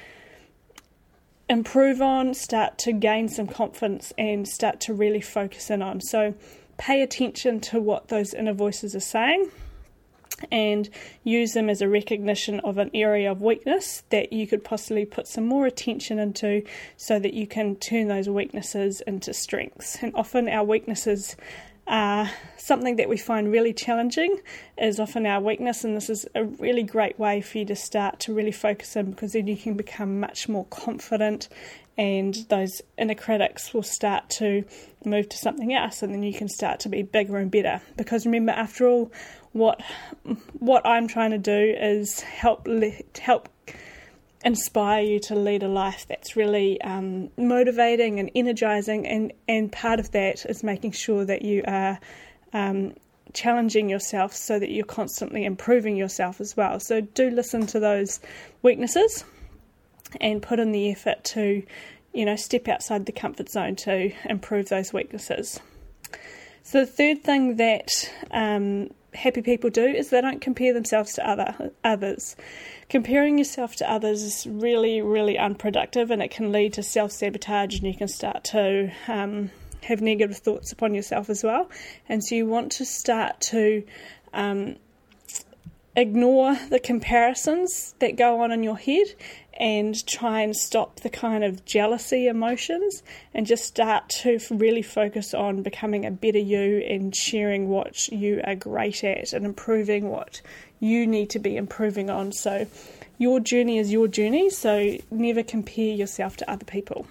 improve 1.48 2.00
on, 2.00 2.34
start 2.34 2.78
to 2.78 2.92
gain 2.92 3.28
some 3.28 3.46
confidence, 3.46 4.12
and 4.16 4.48
start 4.48 4.80
to 4.80 4.94
really 4.94 5.20
focus 5.20 5.70
in 5.70 5.82
on. 5.82 6.00
So 6.00 6.34
pay 6.76 7.02
attention 7.02 7.60
to 7.60 7.80
what 7.80 8.08
those 8.08 8.32
inner 8.34 8.52
voices 8.52 8.94
are 8.94 9.00
saying 9.00 9.50
and 10.52 10.88
use 11.24 11.52
them 11.52 11.68
as 11.68 11.82
a 11.82 11.88
recognition 11.88 12.60
of 12.60 12.78
an 12.78 12.90
area 12.94 13.30
of 13.30 13.42
weakness 13.42 14.04
that 14.10 14.32
you 14.32 14.46
could 14.46 14.62
possibly 14.62 15.04
put 15.04 15.26
some 15.26 15.44
more 15.44 15.66
attention 15.66 16.18
into 16.18 16.62
so 16.96 17.18
that 17.18 17.34
you 17.34 17.46
can 17.46 17.74
turn 17.76 18.08
those 18.08 18.28
weaknesses 18.28 19.00
into 19.02 19.34
strengths. 19.34 19.98
And 20.00 20.14
often 20.14 20.48
our 20.48 20.64
weaknesses 20.64 21.36
uh, 21.88 22.28
something 22.56 22.96
that 22.96 23.08
we 23.08 23.16
find 23.16 23.50
really 23.50 23.72
challenging 23.72 24.38
is 24.76 25.00
often 25.00 25.26
our 25.26 25.40
weakness, 25.40 25.84
and 25.84 25.96
this 25.96 26.10
is 26.10 26.26
a 26.34 26.44
really 26.44 26.82
great 26.82 27.18
way 27.18 27.40
for 27.40 27.58
you 27.58 27.64
to 27.64 27.76
start 27.76 28.20
to 28.20 28.34
really 28.34 28.52
focus 28.52 28.94
in 28.94 29.10
because 29.10 29.32
then 29.32 29.46
you 29.46 29.56
can 29.56 29.74
become 29.74 30.20
much 30.20 30.48
more 30.48 30.66
confident, 30.66 31.48
and 31.96 32.34
those 32.48 32.82
inner 32.98 33.14
critics 33.14 33.72
will 33.72 33.82
start 33.82 34.28
to 34.30 34.64
move 35.04 35.28
to 35.30 35.38
something 35.38 35.72
else, 35.72 36.02
and 36.02 36.12
then 36.12 36.22
you 36.22 36.34
can 36.34 36.48
start 36.48 36.80
to 36.80 36.88
be 36.88 37.02
bigger 37.02 37.38
and 37.38 37.50
better. 37.50 37.80
Because 37.96 38.26
remember, 38.26 38.52
after 38.52 38.86
all, 38.86 39.10
what 39.52 39.80
what 40.58 40.86
I'm 40.86 41.08
trying 41.08 41.30
to 41.30 41.38
do 41.38 41.74
is 41.80 42.20
help 42.20 42.68
help 43.18 43.48
inspire 44.44 45.02
you 45.02 45.18
to 45.18 45.34
lead 45.34 45.62
a 45.62 45.68
life 45.68 46.06
that's 46.08 46.36
really 46.36 46.80
um, 46.82 47.28
motivating 47.36 48.20
and 48.20 48.30
energizing. 48.34 49.06
And, 49.06 49.32
and 49.48 49.70
part 49.70 49.98
of 49.98 50.12
that 50.12 50.46
is 50.46 50.62
making 50.62 50.92
sure 50.92 51.24
that 51.24 51.42
you 51.42 51.62
are 51.66 51.98
um, 52.52 52.94
challenging 53.32 53.88
yourself 53.88 54.32
so 54.32 54.58
that 54.58 54.70
you're 54.70 54.84
constantly 54.84 55.44
improving 55.44 55.96
yourself 55.96 56.40
as 56.40 56.56
well. 56.56 56.80
So 56.80 57.00
do 57.00 57.30
listen 57.30 57.66
to 57.68 57.80
those 57.80 58.20
weaknesses 58.62 59.24
and 60.20 60.42
put 60.42 60.58
in 60.58 60.72
the 60.72 60.90
effort 60.90 61.24
to, 61.24 61.62
you 62.14 62.24
know, 62.24 62.36
step 62.36 62.68
outside 62.68 63.06
the 63.06 63.12
comfort 63.12 63.50
zone 63.50 63.76
to 63.76 64.12
improve 64.24 64.68
those 64.68 64.92
weaknesses. 64.92 65.60
So 66.62 66.80
the 66.80 66.86
third 66.86 67.22
thing 67.24 67.56
that 67.56 67.90
um, 68.30 68.90
happy 69.14 69.42
people 69.42 69.70
do 69.70 69.84
is 69.84 70.10
they 70.10 70.20
don't 70.20 70.40
compare 70.40 70.72
themselves 70.72 71.14
to 71.14 71.28
other 71.28 71.72
others. 71.84 72.36
Comparing 72.88 73.38
yourself 73.38 73.76
to 73.76 73.90
others 73.90 74.22
is 74.22 74.46
really, 74.48 75.00
really 75.02 75.38
unproductive, 75.38 76.10
and 76.10 76.22
it 76.22 76.30
can 76.30 76.52
lead 76.52 76.74
to 76.74 76.82
self 76.82 77.12
sabotage, 77.12 77.78
and 77.78 77.86
you 77.86 77.94
can 77.94 78.08
start 78.08 78.44
to 78.44 78.90
um, 79.08 79.50
have 79.82 80.00
negative 80.00 80.38
thoughts 80.38 80.72
upon 80.72 80.94
yourself 80.94 81.30
as 81.30 81.42
well. 81.42 81.70
And 82.08 82.22
so 82.22 82.34
you 82.34 82.46
want 82.46 82.72
to 82.72 82.84
start 82.84 83.40
to 83.52 83.84
um, 84.32 84.76
ignore 85.98 86.56
the 86.70 86.78
comparisons 86.78 87.94
that 87.98 88.14
go 88.14 88.40
on 88.40 88.52
in 88.52 88.62
your 88.62 88.78
head 88.78 89.06
and 89.54 90.06
try 90.06 90.42
and 90.42 90.54
stop 90.54 91.00
the 91.00 91.10
kind 91.10 91.42
of 91.42 91.64
jealousy 91.64 92.28
emotions 92.28 93.02
and 93.34 93.46
just 93.46 93.64
start 93.64 94.08
to 94.08 94.38
really 94.52 94.80
focus 94.80 95.34
on 95.34 95.60
becoming 95.64 96.06
a 96.06 96.10
better 96.12 96.38
you 96.38 96.78
and 96.88 97.16
sharing 97.16 97.68
what 97.68 98.06
you 98.08 98.40
are 98.44 98.54
great 98.54 99.02
at 99.02 99.32
and 99.32 99.44
improving 99.44 100.08
what 100.08 100.40
you 100.78 101.04
need 101.04 101.28
to 101.30 101.40
be 101.40 101.56
improving 101.56 102.08
on. 102.08 102.30
So, 102.30 102.68
your 103.18 103.40
journey 103.40 103.78
is 103.78 103.90
your 103.90 104.06
journey, 104.06 104.48
so 104.50 104.96
never 105.10 105.42
compare 105.42 105.92
yourself 105.92 106.36
to 106.36 106.48
other 106.48 106.64
people. 106.64 107.08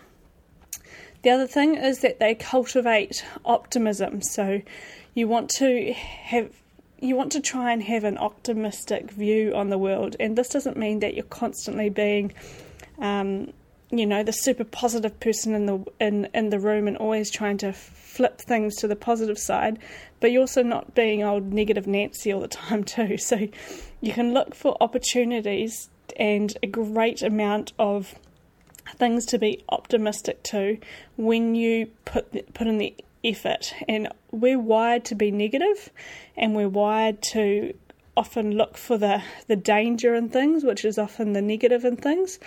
The 1.23 1.31
other 1.31 1.47
thing 1.47 1.75
is 1.75 1.99
that 1.99 2.21
they 2.21 2.33
cultivate 2.35 3.25
optimism. 3.43 4.21
So, 4.21 4.61
you 5.13 5.27
want 5.27 5.49
to 5.57 5.91
have 5.91 6.49
you 6.99 7.15
want 7.15 7.31
to 7.33 7.41
try 7.41 7.71
and 7.71 7.83
have 7.83 8.03
an 8.03 8.17
optimistic 8.17 9.11
view 9.11 9.53
on 9.55 9.69
the 9.69 9.77
world, 9.77 10.15
and 10.19 10.37
this 10.37 10.49
doesn't 10.49 10.77
mean 10.77 10.99
that 10.99 11.13
you're 11.13 11.25
constantly 11.25 11.89
being, 11.89 12.33
um, 12.99 13.53
you 13.91 14.05
know, 14.05 14.23
the 14.23 14.31
super 14.31 14.63
positive 14.63 15.19
person 15.19 15.53
in 15.53 15.65
the 15.65 15.85
in 15.99 16.27
in 16.33 16.49
the 16.49 16.59
room 16.59 16.87
and 16.87 16.97
always 16.97 17.29
trying 17.29 17.57
to 17.59 17.73
flip 17.73 18.41
things 18.41 18.75
to 18.77 18.87
the 18.87 18.95
positive 18.95 19.37
side, 19.37 19.77
but 20.19 20.31
you're 20.31 20.41
also 20.41 20.63
not 20.63 20.95
being 20.95 21.23
old 21.23 21.53
negative 21.53 21.85
Nancy 21.85 22.33
all 22.33 22.41
the 22.41 22.47
time 22.65 22.83
too. 22.83 23.17
So 23.17 23.47
you 24.01 24.13
can 24.13 24.33
look 24.33 24.55
for 24.55 24.75
opportunities 24.81 25.89
and 26.17 26.57
a 26.63 26.67
great 26.67 27.21
amount 27.21 27.73
of 27.77 28.15
things 28.95 29.25
to 29.27 29.37
be 29.37 29.63
optimistic 29.69 30.41
to 30.43 30.77
when 31.17 31.55
you 31.55 31.87
put 32.05 32.53
put 32.53 32.67
in 32.67 32.77
the 32.77 32.95
effort. 33.23 33.73
And 33.87 34.09
we're 34.31 34.59
wired 34.59 35.05
to 35.05 35.15
be 35.15 35.31
negative, 35.31 35.89
and 36.35 36.55
we're 36.55 36.69
wired 36.69 37.21
to 37.33 37.73
often 38.15 38.51
look 38.51 38.77
for 38.77 38.97
the 38.97 39.21
the 39.47 39.55
danger 39.55 40.15
in 40.15 40.29
things, 40.29 40.63
which 40.63 40.83
is 40.83 40.97
often 40.97 41.33
the 41.33 41.41
negative 41.41 41.85
in 41.85 41.97
things. 41.97 42.39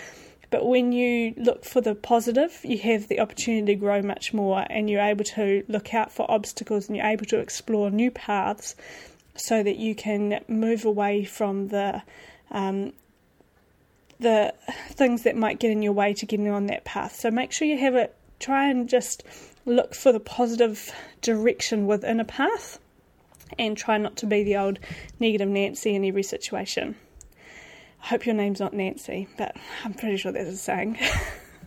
But 0.51 0.67
when 0.67 0.91
you 0.91 1.33
look 1.37 1.65
for 1.65 1.81
the 1.81 1.95
positive, 1.95 2.59
you 2.65 2.79
have 2.79 3.07
the 3.07 3.21
opportunity 3.21 3.75
to 3.75 3.79
grow 3.79 4.03
much 4.03 4.35
more, 4.35 4.67
and 4.69 4.91
you're 4.91 5.01
able 5.01 5.25
to 5.25 5.65
look 5.69 5.95
out 5.95 6.11
for 6.11 6.29
obstacles, 6.29 6.89
and 6.89 6.97
you're 6.97 7.07
able 7.07 7.27
to 7.27 7.39
explore 7.39 7.89
new 7.91 8.11
paths, 8.11 8.75
so 9.37 9.63
that 9.63 9.77
you 9.77 9.95
can 9.95 10.41
move 10.49 10.85
away 10.85 11.25
from 11.25 11.69
the 11.69 12.03
um, 12.51 12.93
the 14.19 14.53
things 14.91 15.23
that 15.23 15.37
might 15.37 15.61
get 15.61 15.71
in 15.71 15.83
your 15.83 15.93
way 15.93 16.13
to 16.15 16.27
getting 16.27 16.49
on 16.49 16.67
that 16.67 16.85
path. 16.85 17.15
So 17.15 17.31
make 17.31 17.53
sure 17.53 17.69
you 17.69 17.79
have 17.79 17.95
it. 17.95 18.15
Try 18.41 18.71
and 18.71 18.89
just 18.89 19.23
look 19.67 19.95
for 19.95 20.13
the 20.13 20.21
positive 20.21 20.93
direction 21.21 21.87
within 21.87 22.21
a 22.21 22.25
path, 22.25 22.79
and 23.59 23.77
try 23.77 23.99
not 23.99 24.17
to 24.17 24.27
be 24.27 24.43
the 24.43 24.57
old 24.57 24.79
negative 25.19 25.49
Nancy 25.49 25.95
in 25.95 26.05
every 26.05 26.23
situation. 26.23 26.97
I 28.03 28.07
hope 28.07 28.27
your 28.27 28.35
name's 28.35 28.61
not 28.61 28.73
Nancy, 28.73 29.29
but 29.37 29.57
I'm 29.85 29.95
pretty 29.95 30.17
sure 30.17 30.33
that's 30.33 30.49
a 30.49 30.57
saying. 30.57 30.99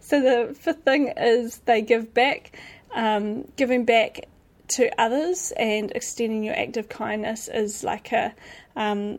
so 0.00 0.20
the 0.20 0.56
fifth 0.58 0.84
thing 0.84 1.12
is 1.16 1.58
they 1.58 1.82
give 1.82 2.14
back. 2.14 2.56
Um, 2.94 3.48
giving 3.56 3.84
back 3.86 4.28
to 4.68 4.90
others 5.00 5.52
and 5.56 5.90
extending 5.92 6.44
your 6.44 6.54
act 6.54 6.76
of 6.76 6.88
kindness 6.88 7.48
is 7.48 7.82
like 7.84 8.12
a 8.12 8.34
um, 8.76 9.18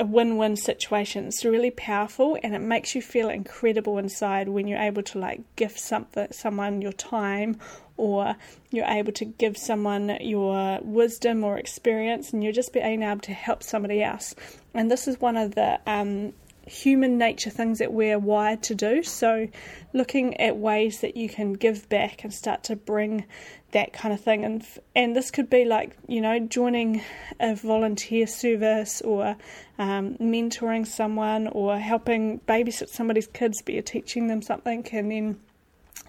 a 0.00 0.04
win-win 0.04 0.56
situation. 0.56 1.26
It's 1.26 1.44
really 1.44 1.70
powerful 1.70 2.38
and 2.42 2.54
it 2.54 2.60
makes 2.60 2.94
you 2.94 3.02
feel 3.02 3.28
incredible 3.28 3.98
inside 3.98 4.48
when 4.48 4.66
you're 4.66 4.80
able 4.80 5.02
to 5.04 5.18
like 5.18 5.42
give 5.56 5.78
something 5.78 6.28
someone 6.32 6.80
your 6.80 6.92
time 6.92 7.58
or 7.98 8.34
you're 8.70 8.86
able 8.86 9.12
to 9.12 9.26
give 9.26 9.58
someone 9.58 10.16
your 10.22 10.80
wisdom 10.82 11.44
or 11.44 11.58
experience 11.58 12.32
and 12.32 12.42
you're 12.42 12.52
just 12.52 12.72
being 12.72 13.02
able 13.02 13.20
to 13.20 13.34
help 13.34 13.62
somebody 13.62 14.02
else. 14.02 14.34
And 14.72 14.90
this 14.90 15.06
is 15.06 15.20
one 15.20 15.36
of 15.36 15.54
the 15.54 15.78
um, 15.86 16.32
human 16.66 17.18
nature 17.18 17.50
things 17.50 17.78
that 17.80 17.92
we're 17.92 18.18
wired 18.18 18.62
to 18.62 18.74
do. 18.74 19.02
So, 19.02 19.48
looking 19.92 20.40
at 20.40 20.56
ways 20.56 21.00
that 21.00 21.16
you 21.16 21.28
can 21.28 21.52
give 21.52 21.88
back 21.88 22.24
and 22.24 22.32
start 22.32 22.64
to 22.64 22.76
bring 22.76 23.26
that 23.72 23.92
kind 23.92 24.12
of 24.12 24.20
thing, 24.20 24.44
and 24.44 24.66
and 24.94 25.14
this 25.14 25.30
could 25.30 25.48
be 25.50 25.64
like 25.64 25.96
you 26.08 26.20
know 26.20 26.38
joining 26.38 27.02
a 27.38 27.54
volunteer 27.54 28.26
service 28.26 29.00
or 29.02 29.36
um, 29.78 30.16
mentoring 30.16 30.86
someone 30.86 31.48
or 31.48 31.78
helping 31.78 32.40
babysit 32.40 32.88
somebody's 32.88 33.26
kids, 33.26 33.62
but 33.62 33.74
you're 33.74 33.82
teaching 33.82 34.28
them 34.28 34.42
something, 34.42 34.86
and 34.92 35.10
then 35.10 35.40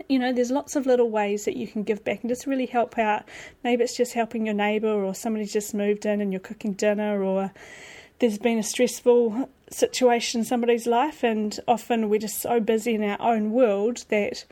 you 0.10 0.20
know, 0.20 0.34
there's 0.34 0.52
lots 0.52 0.76
of 0.76 0.86
little 0.86 1.10
ways 1.10 1.46
that 1.46 1.56
you 1.56 1.68
can 1.68 1.84
give 1.84 2.04
back. 2.04 2.22
And 2.22 2.30
just 2.30 2.48
really 2.48 2.66
help 2.66 2.98
out. 2.98 3.24
Maybe 3.64 3.84
it's 3.84 3.96
just 3.96 4.14
helping 4.14 4.46
your 4.46 4.56
neighbour, 4.56 4.92
or 4.92 5.14
somebody's 5.14 5.54
just 5.54 5.74
moved 5.74 6.06
in 6.06 6.22
and 6.22 6.32
you're 6.32 6.40
cooking 6.40 6.74
dinner, 6.74 7.24
or 7.24 7.52
there's 8.20 8.38
been 8.38 8.60
a 8.60 8.64
stressful 8.64 9.50
situation 9.70 10.42
in 10.42 10.46
somebody's 10.46 10.88
life, 10.88 11.24
and 11.24 11.60
often 11.68 12.10
we're 12.10 12.20
just 12.20 12.42
so 12.42 12.60
busy 12.60 12.96
in 12.96 13.04
our 13.04 13.22
own 13.22 13.52
world 13.52 14.06
that 14.10 14.46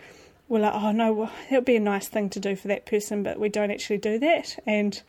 we're 0.49 0.59
like, 0.59 0.73
oh 0.73 0.91
no, 0.91 1.13
well, 1.13 1.31
it 1.49 1.55
would 1.55 1.65
be 1.65 1.75
a 1.75 1.79
nice 1.79 2.07
thing 2.07 2.29
to 2.31 2.39
do 2.39 2.55
for 2.55 2.67
that 2.67 2.85
person, 2.85 3.23
but 3.23 3.39
we 3.39 3.49
don't 3.49 3.71
actually 3.71 3.99
do 3.99 4.19
that. 4.19 4.61
And 4.65 5.01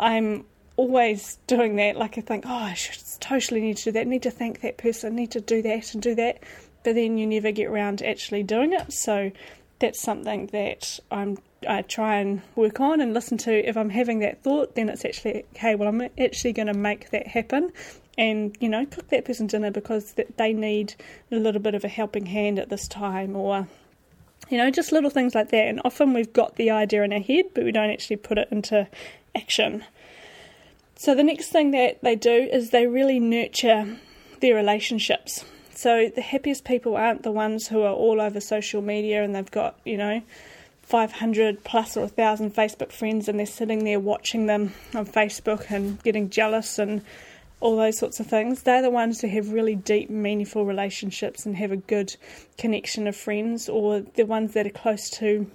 I'm 0.00 0.46
always 0.76 1.38
doing 1.46 1.76
that. 1.76 1.96
Like 1.96 2.18
I 2.18 2.22
think, 2.22 2.44
oh, 2.46 2.54
I 2.54 2.74
should 2.74 2.98
totally 3.20 3.60
need 3.60 3.76
to 3.78 3.84
do 3.84 3.92
that. 3.92 4.06
Need 4.06 4.22
to 4.22 4.30
thank 4.30 4.62
that 4.62 4.78
person. 4.78 5.14
Need 5.14 5.32
to 5.32 5.40
do 5.40 5.62
that 5.62 5.94
and 5.94 6.02
do 6.02 6.14
that. 6.14 6.42
But 6.82 6.94
then 6.94 7.18
you 7.18 7.26
never 7.26 7.52
get 7.52 7.66
around 7.66 7.98
to 7.98 8.08
actually 8.08 8.42
doing 8.42 8.72
it. 8.72 8.92
So 8.92 9.30
that's 9.78 10.00
something 10.00 10.46
that 10.48 10.98
I'm 11.10 11.38
I 11.68 11.82
try 11.82 12.16
and 12.16 12.42
work 12.54 12.80
on 12.80 13.00
and 13.00 13.12
listen 13.12 13.38
to. 13.38 13.68
If 13.68 13.76
I'm 13.76 13.90
having 13.90 14.20
that 14.20 14.42
thought, 14.42 14.74
then 14.74 14.88
it's 14.88 15.04
actually 15.04 15.44
okay. 15.56 15.74
Well, 15.74 15.88
I'm 15.88 16.00
actually 16.18 16.52
going 16.52 16.68
to 16.68 16.74
make 16.74 17.10
that 17.10 17.26
happen, 17.26 17.72
and 18.16 18.56
you 18.60 18.68
know 18.68 18.86
cook 18.86 19.08
that 19.08 19.24
person 19.24 19.46
dinner 19.46 19.70
because 19.70 20.14
they 20.36 20.52
need 20.52 20.94
a 21.30 21.36
little 21.36 21.60
bit 21.60 21.74
of 21.74 21.84
a 21.84 21.88
helping 21.88 22.26
hand 22.26 22.58
at 22.58 22.68
this 22.68 22.86
time 22.88 23.34
or 23.36 23.66
you 24.48 24.58
know 24.58 24.70
just 24.70 24.92
little 24.92 25.10
things 25.10 25.34
like 25.34 25.50
that. 25.50 25.66
And 25.66 25.80
often 25.84 26.12
we've 26.12 26.32
got 26.32 26.56
the 26.56 26.70
idea 26.70 27.02
in 27.02 27.12
our 27.12 27.20
head 27.20 27.46
but 27.54 27.64
we 27.64 27.72
don't 27.72 27.90
actually 27.90 28.16
put 28.16 28.38
it 28.38 28.48
into 28.50 28.88
action. 29.34 29.84
So 30.96 31.14
the 31.14 31.24
next 31.24 31.48
thing 31.48 31.72
that 31.72 32.02
they 32.02 32.16
do 32.16 32.48
is 32.50 32.70
they 32.70 32.86
really 32.86 33.20
nurture 33.20 33.98
their 34.40 34.54
relationships. 34.54 35.44
So 35.74 36.10
the 36.14 36.22
happiest 36.22 36.64
people 36.64 36.96
aren't 36.96 37.22
the 37.22 37.30
ones 37.30 37.68
who 37.68 37.82
are 37.82 37.92
all 37.92 38.20
over 38.20 38.40
social 38.40 38.80
media 38.80 39.22
and 39.22 39.34
they've 39.34 39.50
got 39.50 39.78
you 39.84 39.98
know 39.98 40.22
500 40.82 41.64
plus 41.64 41.96
or 41.96 42.02
1,000 42.02 42.54
Facebook 42.54 42.92
friends 42.92 43.28
and 43.28 43.38
they're 43.38 43.46
sitting 43.46 43.84
there 43.84 43.98
watching 43.98 44.46
them 44.46 44.72
on 44.94 45.04
Facebook 45.04 45.68
and 45.70 46.00
getting 46.04 46.30
jealous 46.30 46.78
and 46.78 47.02
all 47.60 47.76
those 47.76 47.98
sorts 47.98 48.20
of 48.20 48.26
things. 48.26 48.62
They're 48.62 48.82
the 48.82 48.90
ones 48.90 49.20
who 49.20 49.28
have 49.28 49.52
really 49.52 49.74
deep, 49.74 50.10
meaningful 50.10 50.66
relationships 50.66 51.46
and 51.46 51.56
have 51.56 51.72
a 51.72 51.76
good 51.76 52.16
connection 52.58 53.06
of 53.06 53.16
friends, 53.16 53.68
or 53.68 54.00
the 54.00 54.24
ones 54.24 54.52
that 54.54 54.66
are 54.66 54.70
close 54.70 55.10
to. 55.10 55.50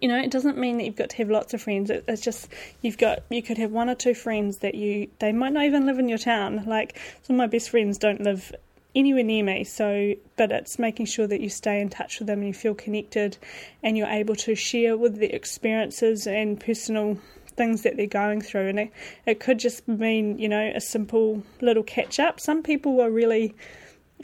You 0.00 0.08
know, 0.08 0.18
it 0.18 0.30
doesn't 0.30 0.58
mean 0.58 0.78
that 0.78 0.84
you've 0.84 0.96
got 0.96 1.10
to 1.10 1.16
have 1.18 1.30
lots 1.30 1.54
of 1.54 1.62
friends. 1.62 1.88
It's 1.90 2.22
just 2.22 2.48
you've 2.82 2.98
got 2.98 3.22
you 3.30 3.42
could 3.42 3.58
have 3.58 3.70
one 3.70 3.88
or 3.88 3.94
two 3.94 4.14
friends 4.14 4.58
that 4.58 4.74
you 4.74 5.08
they 5.20 5.30
might 5.30 5.52
not 5.52 5.64
even 5.64 5.86
live 5.86 5.98
in 5.98 6.08
your 6.08 6.18
town. 6.18 6.64
Like 6.66 6.98
some 7.22 7.36
of 7.36 7.38
my 7.38 7.46
best 7.46 7.70
friends 7.70 7.98
don't 7.98 8.20
live 8.20 8.52
anywhere 8.96 9.22
near 9.22 9.44
me. 9.44 9.62
So, 9.64 10.14
but 10.36 10.50
it's 10.50 10.78
making 10.78 11.06
sure 11.06 11.26
that 11.26 11.40
you 11.40 11.48
stay 11.48 11.80
in 11.80 11.90
touch 11.90 12.18
with 12.18 12.26
them 12.26 12.40
and 12.40 12.48
you 12.48 12.54
feel 12.54 12.74
connected, 12.74 13.36
and 13.82 13.96
you're 13.96 14.08
able 14.08 14.36
to 14.36 14.54
share 14.54 14.96
with 14.96 15.16
the 15.18 15.32
experiences 15.34 16.26
and 16.26 16.58
personal 16.58 17.18
things 17.56 17.82
that 17.82 17.96
they're 17.96 18.06
going 18.06 18.40
through. 18.40 18.68
And 18.68 18.78
it, 18.78 18.92
it 19.26 19.40
could 19.40 19.58
just 19.58 19.86
mean, 19.88 20.38
you 20.38 20.48
know, 20.48 20.72
a 20.74 20.80
simple 20.80 21.42
little 21.60 21.82
catch 21.82 22.18
up. 22.18 22.40
Some 22.40 22.62
people 22.62 23.00
are 23.00 23.10
really 23.10 23.54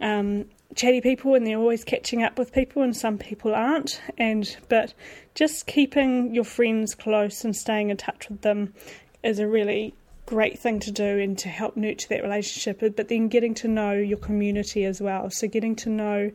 um, 0.00 0.46
chatty 0.74 1.00
people 1.00 1.34
and 1.34 1.46
they're 1.46 1.58
always 1.58 1.84
catching 1.84 2.22
up 2.22 2.38
with 2.38 2.52
people, 2.52 2.82
and 2.82 2.96
some 2.96 3.18
people 3.18 3.54
aren't. 3.54 4.00
And 4.18 4.56
but 4.68 4.94
just 5.34 5.66
keeping 5.66 6.34
your 6.34 6.44
friends 6.44 6.94
close 6.94 7.44
and 7.44 7.54
staying 7.54 7.90
in 7.90 7.96
touch 7.96 8.28
with 8.28 8.42
them 8.42 8.74
is 9.22 9.38
a 9.38 9.48
really 9.48 9.94
great 10.26 10.58
thing 10.58 10.78
to 10.78 10.92
do 10.92 11.18
and 11.18 11.36
to 11.38 11.48
help 11.48 11.76
nurture 11.76 12.08
that 12.08 12.22
relationship. 12.22 12.80
But 12.96 13.08
then 13.08 13.28
getting 13.28 13.54
to 13.54 13.68
know 13.68 13.92
your 13.92 14.18
community 14.18 14.84
as 14.84 15.00
well. 15.00 15.28
So 15.30 15.48
getting 15.48 15.74
to 15.76 15.88
know 15.88 16.30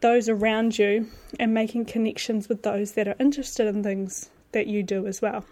those 0.00 0.28
around 0.28 0.78
you 0.78 1.08
and 1.40 1.52
making 1.52 1.86
connections 1.86 2.48
with 2.48 2.62
those 2.62 2.92
that 2.92 3.08
are 3.08 3.16
interested 3.18 3.66
in 3.66 3.82
things 3.82 4.30
that 4.52 4.66
you 4.66 4.82
do 4.82 5.06
as 5.06 5.20
well. 5.20 5.44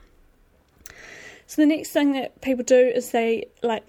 So 1.46 1.62
the 1.62 1.66
next 1.66 1.90
thing 1.90 2.12
that 2.12 2.40
people 2.40 2.64
do 2.64 2.78
is 2.78 3.10
they 3.10 3.46
like 3.62 3.84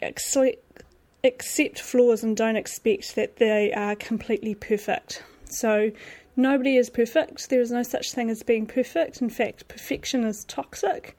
accept 1.23 1.79
flaws 1.79 2.23
and 2.23 2.37
don't 2.37 2.55
expect 2.55 3.15
that 3.15 3.37
they 3.37 3.73
are 3.73 3.95
completely 3.95 4.53
perfect. 4.55 5.23
So 5.45 5.91
nobody 6.35 6.77
is 6.77 6.89
perfect. 6.89 7.49
There 7.49 7.61
is 7.61 7.71
no 7.71 7.83
such 7.83 8.13
thing 8.13 8.29
as 8.29 8.43
being 8.43 8.67
perfect. 8.67 9.21
In 9.21 9.29
fact, 9.29 9.67
perfection 9.67 10.23
is 10.23 10.45
toxic, 10.45 11.17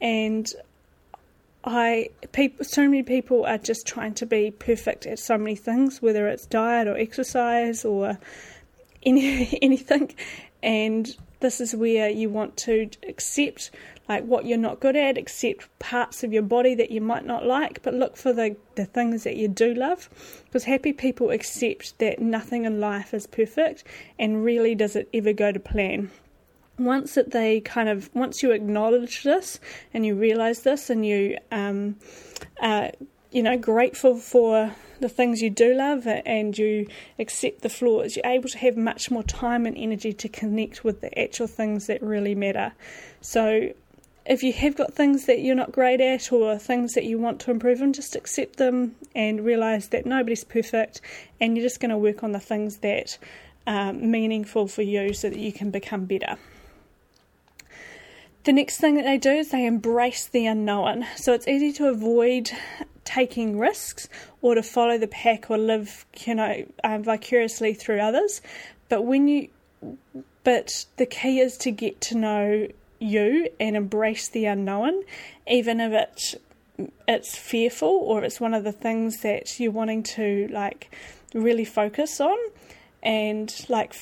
and 0.00 0.50
I 1.64 2.10
people 2.32 2.64
so 2.64 2.84
many 2.84 3.02
people 3.02 3.44
are 3.44 3.58
just 3.58 3.86
trying 3.86 4.14
to 4.14 4.26
be 4.26 4.52
perfect 4.52 5.06
at 5.06 5.18
so 5.18 5.36
many 5.36 5.56
things, 5.56 6.00
whether 6.00 6.28
it's 6.28 6.46
diet 6.46 6.86
or 6.86 6.96
exercise 6.96 7.84
or 7.84 8.18
any 9.02 9.58
anything, 9.62 10.14
and 10.62 11.16
this 11.40 11.60
is 11.60 11.74
where 11.74 12.08
you 12.08 12.28
want 12.28 12.56
to 12.58 12.88
accept 13.08 13.70
like 14.08 14.24
what 14.24 14.44
you're 14.44 14.58
not 14.58 14.80
good 14.80 14.96
at, 14.96 15.16
accept 15.16 15.68
parts 15.78 16.24
of 16.24 16.32
your 16.32 16.42
body 16.42 16.74
that 16.74 16.90
you 16.90 17.00
might 17.00 17.24
not 17.24 17.46
like, 17.46 17.80
but 17.82 17.94
look 17.94 18.16
for 18.16 18.32
the, 18.32 18.56
the 18.74 18.84
things 18.84 19.22
that 19.24 19.36
you 19.36 19.46
do 19.46 19.72
love. 19.72 20.08
Because 20.44 20.64
happy 20.64 20.92
people 20.92 21.30
accept 21.30 21.98
that 22.00 22.18
nothing 22.18 22.64
in 22.64 22.80
life 22.80 23.14
is 23.14 23.26
perfect 23.26 23.84
and 24.18 24.44
really 24.44 24.74
does 24.74 24.96
it 24.96 25.08
ever 25.14 25.32
go 25.32 25.52
to 25.52 25.60
plan. 25.60 26.10
Once 26.76 27.14
that 27.14 27.30
they 27.30 27.60
kind 27.60 27.88
of 27.88 28.10
once 28.14 28.42
you 28.42 28.50
acknowledge 28.50 29.22
this 29.22 29.60
and 29.94 30.04
you 30.04 30.14
realize 30.14 30.62
this 30.62 30.90
and 30.90 31.06
you 31.06 31.36
um, 31.52 31.94
are 32.60 32.90
you 33.30 33.42
know 33.42 33.56
grateful 33.56 34.16
for 34.16 34.74
the 35.00 35.08
things 35.08 35.40
you 35.40 35.50
do 35.50 35.74
love 35.74 36.06
and 36.06 36.56
you 36.56 36.86
accept 37.18 37.62
the 37.62 37.68
flaws, 37.68 38.16
you're 38.16 38.26
able 38.26 38.48
to 38.48 38.58
have 38.58 38.76
much 38.76 39.10
more 39.10 39.22
time 39.22 39.66
and 39.66 39.76
energy 39.76 40.12
to 40.12 40.28
connect 40.28 40.84
with 40.84 41.00
the 41.00 41.18
actual 41.18 41.46
things 41.46 41.86
that 41.86 42.02
really 42.02 42.34
matter. 42.34 42.72
So 43.20 43.72
if 44.26 44.42
you 44.42 44.52
have 44.52 44.76
got 44.76 44.92
things 44.92 45.26
that 45.26 45.40
you're 45.40 45.54
not 45.54 45.72
great 45.72 46.00
at 46.00 46.30
or 46.32 46.58
things 46.58 46.92
that 46.92 47.04
you 47.04 47.18
want 47.18 47.40
to 47.40 47.50
improve 47.50 47.80
on, 47.80 47.92
just 47.92 48.14
accept 48.14 48.56
them 48.56 48.94
and 49.14 49.44
realize 49.44 49.88
that 49.88 50.06
nobody's 50.06 50.44
perfect 50.44 51.00
and 51.40 51.56
you're 51.56 51.66
just 51.66 51.80
going 51.80 51.90
to 51.90 51.98
work 51.98 52.22
on 52.22 52.32
the 52.32 52.40
things 52.40 52.78
that 52.78 53.16
are 53.66 53.92
meaningful 53.92 54.68
for 54.68 54.82
you 54.82 55.14
so 55.14 55.30
that 55.30 55.38
you 55.38 55.52
can 55.52 55.70
become 55.70 56.04
better. 56.04 56.36
The 58.44 58.52
next 58.52 58.78
thing 58.78 58.94
that 58.94 59.04
they 59.04 59.18
do 59.18 59.32
is 59.32 59.50
they 59.50 59.66
embrace 59.66 60.26
the 60.26 60.46
unknown. 60.46 61.06
So 61.16 61.34
it's 61.34 61.46
easy 61.46 61.72
to 61.74 61.88
avoid 61.88 62.50
taking 63.14 63.58
risks 63.58 64.08
or 64.40 64.54
to 64.54 64.62
follow 64.62 64.96
the 64.98 65.08
pack 65.08 65.50
or 65.50 65.58
live, 65.58 66.06
you 66.24 66.34
know, 66.34 66.64
um, 66.84 67.02
vicariously 67.02 67.74
through 67.74 68.00
others. 68.00 68.40
But 68.88 69.02
when 69.02 69.28
you, 69.28 69.48
but 70.44 70.86
the 70.96 71.06
key 71.06 71.40
is 71.40 71.56
to 71.58 71.70
get 71.70 72.00
to 72.02 72.16
know 72.16 72.68
you 72.98 73.48
and 73.58 73.76
embrace 73.76 74.28
the 74.28 74.46
unknown, 74.46 75.02
even 75.46 75.80
if 75.80 75.92
it's 75.92 76.36
it's 77.06 77.36
fearful 77.36 77.88
or 77.88 78.24
it's 78.24 78.40
one 78.40 78.54
of 78.54 78.64
the 78.64 78.72
things 78.72 79.20
that 79.20 79.60
you're 79.60 79.70
wanting 79.70 80.02
to 80.02 80.48
like 80.50 80.94
really 81.34 81.64
focus 81.64 82.20
on, 82.20 82.38
and 83.02 83.64
like 83.68 83.94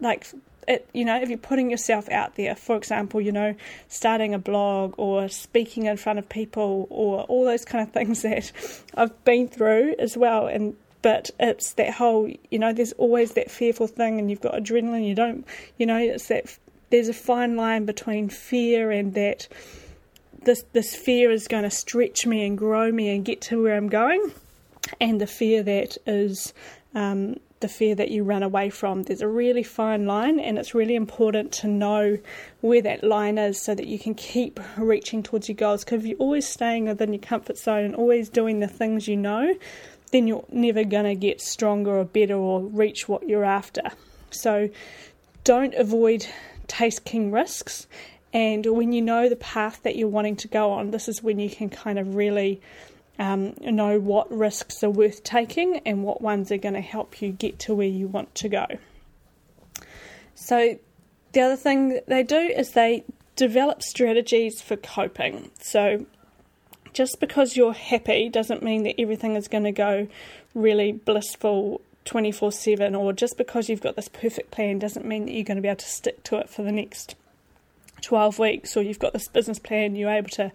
like 0.00 0.26
it, 0.68 0.88
you 0.92 1.04
know, 1.04 1.20
if 1.20 1.30
you're 1.30 1.38
putting 1.38 1.70
yourself 1.70 2.08
out 2.10 2.36
there, 2.36 2.54
for 2.54 2.76
example, 2.76 3.20
you 3.20 3.32
know, 3.32 3.54
starting 3.88 4.34
a 4.34 4.38
blog 4.38 4.94
or 4.98 5.28
speaking 5.28 5.86
in 5.86 5.96
front 5.96 6.18
of 6.18 6.28
people 6.28 6.86
or 6.90 7.22
all 7.22 7.44
those 7.44 7.64
kind 7.64 7.86
of 7.86 7.92
things 7.94 8.22
that 8.22 8.52
I've 8.94 9.24
been 9.24 9.48
through 9.48 9.96
as 9.98 10.16
well. 10.16 10.46
And 10.46 10.76
but 11.00 11.30
it's 11.40 11.72
that 11.74 11.94
whole, 11.94 12.30
you 12.50 12.58
know, 12.58 12.72
there's 12.72 12.92
always 12.92 13.32
that 13.32 13.50
fearful 13.50 13.86
thing, 13.86 14.18
and 14.18 14.30
you've 14.30 14.40
got 14.40 14.54
adrenaline. 14.54 15.06
You 15.06 15.14
don't, 15.14 15.46
you 15.78 15.86
know, 15.86 15.96
it's 15.96 16.28
that 16.28 16.58
there's 16.90 17.08
a 17.08 17.14
fine 17.14 17.56
line 17.56 17.86
between 17.86 18.28
fear 18.28 18.90
and 18.90 19.14
that 19.14 19.48
this 20.42 20.64
this 20.72 20.94
fear 20.94 21.30
is 21.30 21.48
going 21.48 21.64
to 21.64 21.70
stretch 21.70 22.26
me 22.26 22.44
and 22.44 22.58
grow 22.58 22.92
me 22.92 23.14
and 23.14 23.24
get 23.24 23.40
to 23.42 23.62
where 23.62 23.76
I'm 23.76 23.88
going, 23.88 24.32
and 25.00 25.20
the 25.20 25.26
fear 25.26 25.62
that 25.62 25.96
is 26.04 26.52
um, 26.94 27.36
the 27.60 27.68
fear 27.68 27.94
that 27.94 28.10
you 28.10 28.22
run 28.22 28.42
away 28.42 28.70
from. 28.70 29.02
There's 29.02 29.20
a 29.20 29.28
really 29.28 29.62
fine 29.62 30.06
line, 30.06 30.38
and 30.38 30.58
it's 30.58 30.74
really 30.74 30.94
important 30.94 31.52
to 31.54 31.66
know 31.68 32.18
where 32.60 32.82
that 32.82 33.02
line 33.02 33.38
is 33.38 33.60
so 33.60 33.74
that 33.74 33.86
you 33.86 33.98
can 33.98 34.14
keep 34.14 34.60
reaching 34.76 35.22
towards 35.22 35.48
your 35.48 35.56
goals. 35.56 35.84
Because 35.84 36.00
if 36.00 36.06
you're 36.06 36.18
always 36.18 36.46
staying 36.46 36.86
within 36.86 37.12
your 37.12 37.22
comfort 37.22 37.58
zone 37.58 37.84
and 37.84 37.94
always 37.94 38.28
doing 38.28 38.60
the 38.60 38.68
things 38.68 39.08
you 39.08 39.16
know, 39.16 39.54
then 40.12 40.26
you're 40.26 40.44
never 40.50 40.84
going 40.84 41.04
to 41.04 41.14
get 41.14 41.40
stronger 41.40 41.98
or 41.98 42.04
better 42.04 42.34
or 42.34 42.60
reach 42.62 43.08
what 43.08 43.28
you're 43.28 43.44
after. 43.44 43.82
So 44.30 44.70
don't 45.44 45.74
avoid 45.74 46.26
taking 46.66 47.30
risks. 47.32 47.86
And 48.32 48.66
when 48.66 48.92
you 48.92 49.02
know 49.02 49.28
the 49.28 49.36
path 49.36 49.82
that 49.82 49.96
you're 49.96 50.08
wanting 50.08 50.36
to 50.36 50.48
go 50.48 50.70
on, 50.70 50.90
this 50.90 51.08
is 51.08 51.22
when 51.22 51.38
you 51.38 51.48
can 51.48 51.70
kind 51.70 51.98
of 51.98 52.14
really 52.14 52.60
um, 53.18 53.54
know 53.60 53.98
what 53.98 54.30
risks 54.30 54.82
are 54.84 54.90
worth 54.90 55.24
taking 55.24 55.78
and 55.84 56.04
what 56.04 56.20
ones 56.20 56.52
are 56.52 56.56
going 56.56 56.74
to 56.74 56.80
help 56.80 57.20
you 57.20 57.32
get 57.32 57.58
to 57.60 57.74
where 57.74 57.86
you 57.86 58.06
want 58.06 58.34
to 58.36 58.48
go. 58.48 58.66
So, 60.34 60.78
the 61.32 61.40
other 61.40 61.56
thing 61.56 62.00
they 62.06 62.22
do 62.22 62.38
is 62.38 62.70
they 62.70 63.04
develop 63.36 63.82
strategies 63.82 64.62
for 64.62 64.76
coping. 64.76 65.50
So, 65.60 66.06
just 66.92 67.20
because 67.20 67.56
you're 67.56 67.72
happy 67.72 68.28
doesn't 68.28 68.62
mean 68.62 68.84
that 68.84 69.00
everything 69.00 69.34
is 69.36 69.48
going 69.48 69.64
to 69.64 69.72
go 69.72 70.08
really 70.54 70.92
blissful 70.92 71.80
24 72.04 72.52
7, 72.52 72.94
or 72.94 73.12
just 73.12 73.36
because 73.36 73.68
you've 73.68 73.82
got 73.82 73.96
this 73.96 74.08
perfect 74.08 74.50
plan 74.50 74.78
doesn't 74.78 75.04
mean 75.04 75.26
that 75.26 75.32
you're 75.32 75.44
going 75.44 75.56
to 75.56 75.62
be 75.62 75.68
able 75.68 75.76
to 75.76 75.86
stick 75.86 76.22
to 76.24 76.36
it 76.38 76.48
for 76.48 76.62
the 76.62 76.72
next 76.72 77.16
12 78.00 78.38
weeks, 78.38 78.76
or 78.76 78.82
you've 78.82 78.98
got 78.98 79.12
this 79.12 79.28
business 79.28 79.58
plan, 79.58 79.96
you're 79.96 80.10
able 80.10 80.30
to 80.30 80.52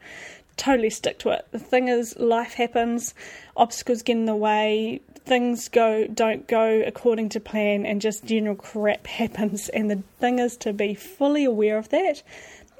totally 0.57 0.89
stick 0.89 1.19
to 1.19 1.29
it. 1.29 1.47
The 1.51 1.59
thing 1.59 1.87
is, 1.87 2.17
life 2.17 2.53
happens, 2.53 3.13
obstacles 3.55 4.01
get 4.01 4.17
in 4.17 4.25
the 4.25 4.35
way, 4.35 5.01
things 5.25 5.69
go 5.69 6.07
don't 6.07 6.47
go 6.47 6.81
according 6.85 7.29
to 7.29 7.39
plan, 7.39 7.85
and 7.85 8.01
just 8.01 8.25
general 8.25 8.55
crap 8.55 9.07
happens. 9.19 9.69
And 9.69 9.89
the 9.89 10.03
thing 10.19 10.39
is 10.39 10.57
to 10.57 10.73
be 10.73 10.93
fully 10.93 11.45
aware 11.45 11.77
of 11.77 11.89
that 11.89 12.23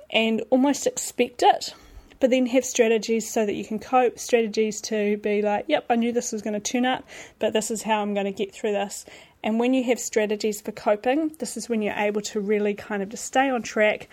and 0.10 0.44
almost 0.50 0.86
expect 0.86 1.42
it, 1.44 1.74
but 2.20 2.30
then 2.30 2.46
have 2.46 2.64
strategies 2.64 3.30
so 3.30 3.46
that 3.46 3.54
you 3.54 3.66
can 3.66 3.80
cope. 3.80 4.20
Strategies 4.20 4.80
to 4.82 5.18
be 5.18 5.42
like, 5.42 5.66
yep, 5.68 5.86
I 5.90 5.96
knew 5.96 6.12
this 6.12 6.32
was 6.32 6.42
going 6.42 6.54
to 6.54 6.60
turn 6.60 6.86
up, 6.86 7.04
but 7.40 7.54
this 7.54 7.72
is 7.72 7.82
how 7.82 8.02
I'm 8.02 8.14
going 8.14 8.26
to 8.26 8.32
get 8.32 8.54
through 8.54 8.74
this. 8.74 9.06
And 9.44 9.60
when 9.60 9.74
you 9.74 9.84
have 9.86 10.00
strategies 10.00 10.62
for 10.62 10.72
coping, 10.72 11.36
this 11.40 11.58
is 11.58 11.68
when 11.68 11.82
you're 11.82 11.98
able 11.98 12.22
to 12.22 12.40
really 12.40 12.74
kind 12.74 13.04
of 13.04 13.10
just 13.10 13.26
stay 13.26 13.50
on 13.50 13.62
track 13.62 14.08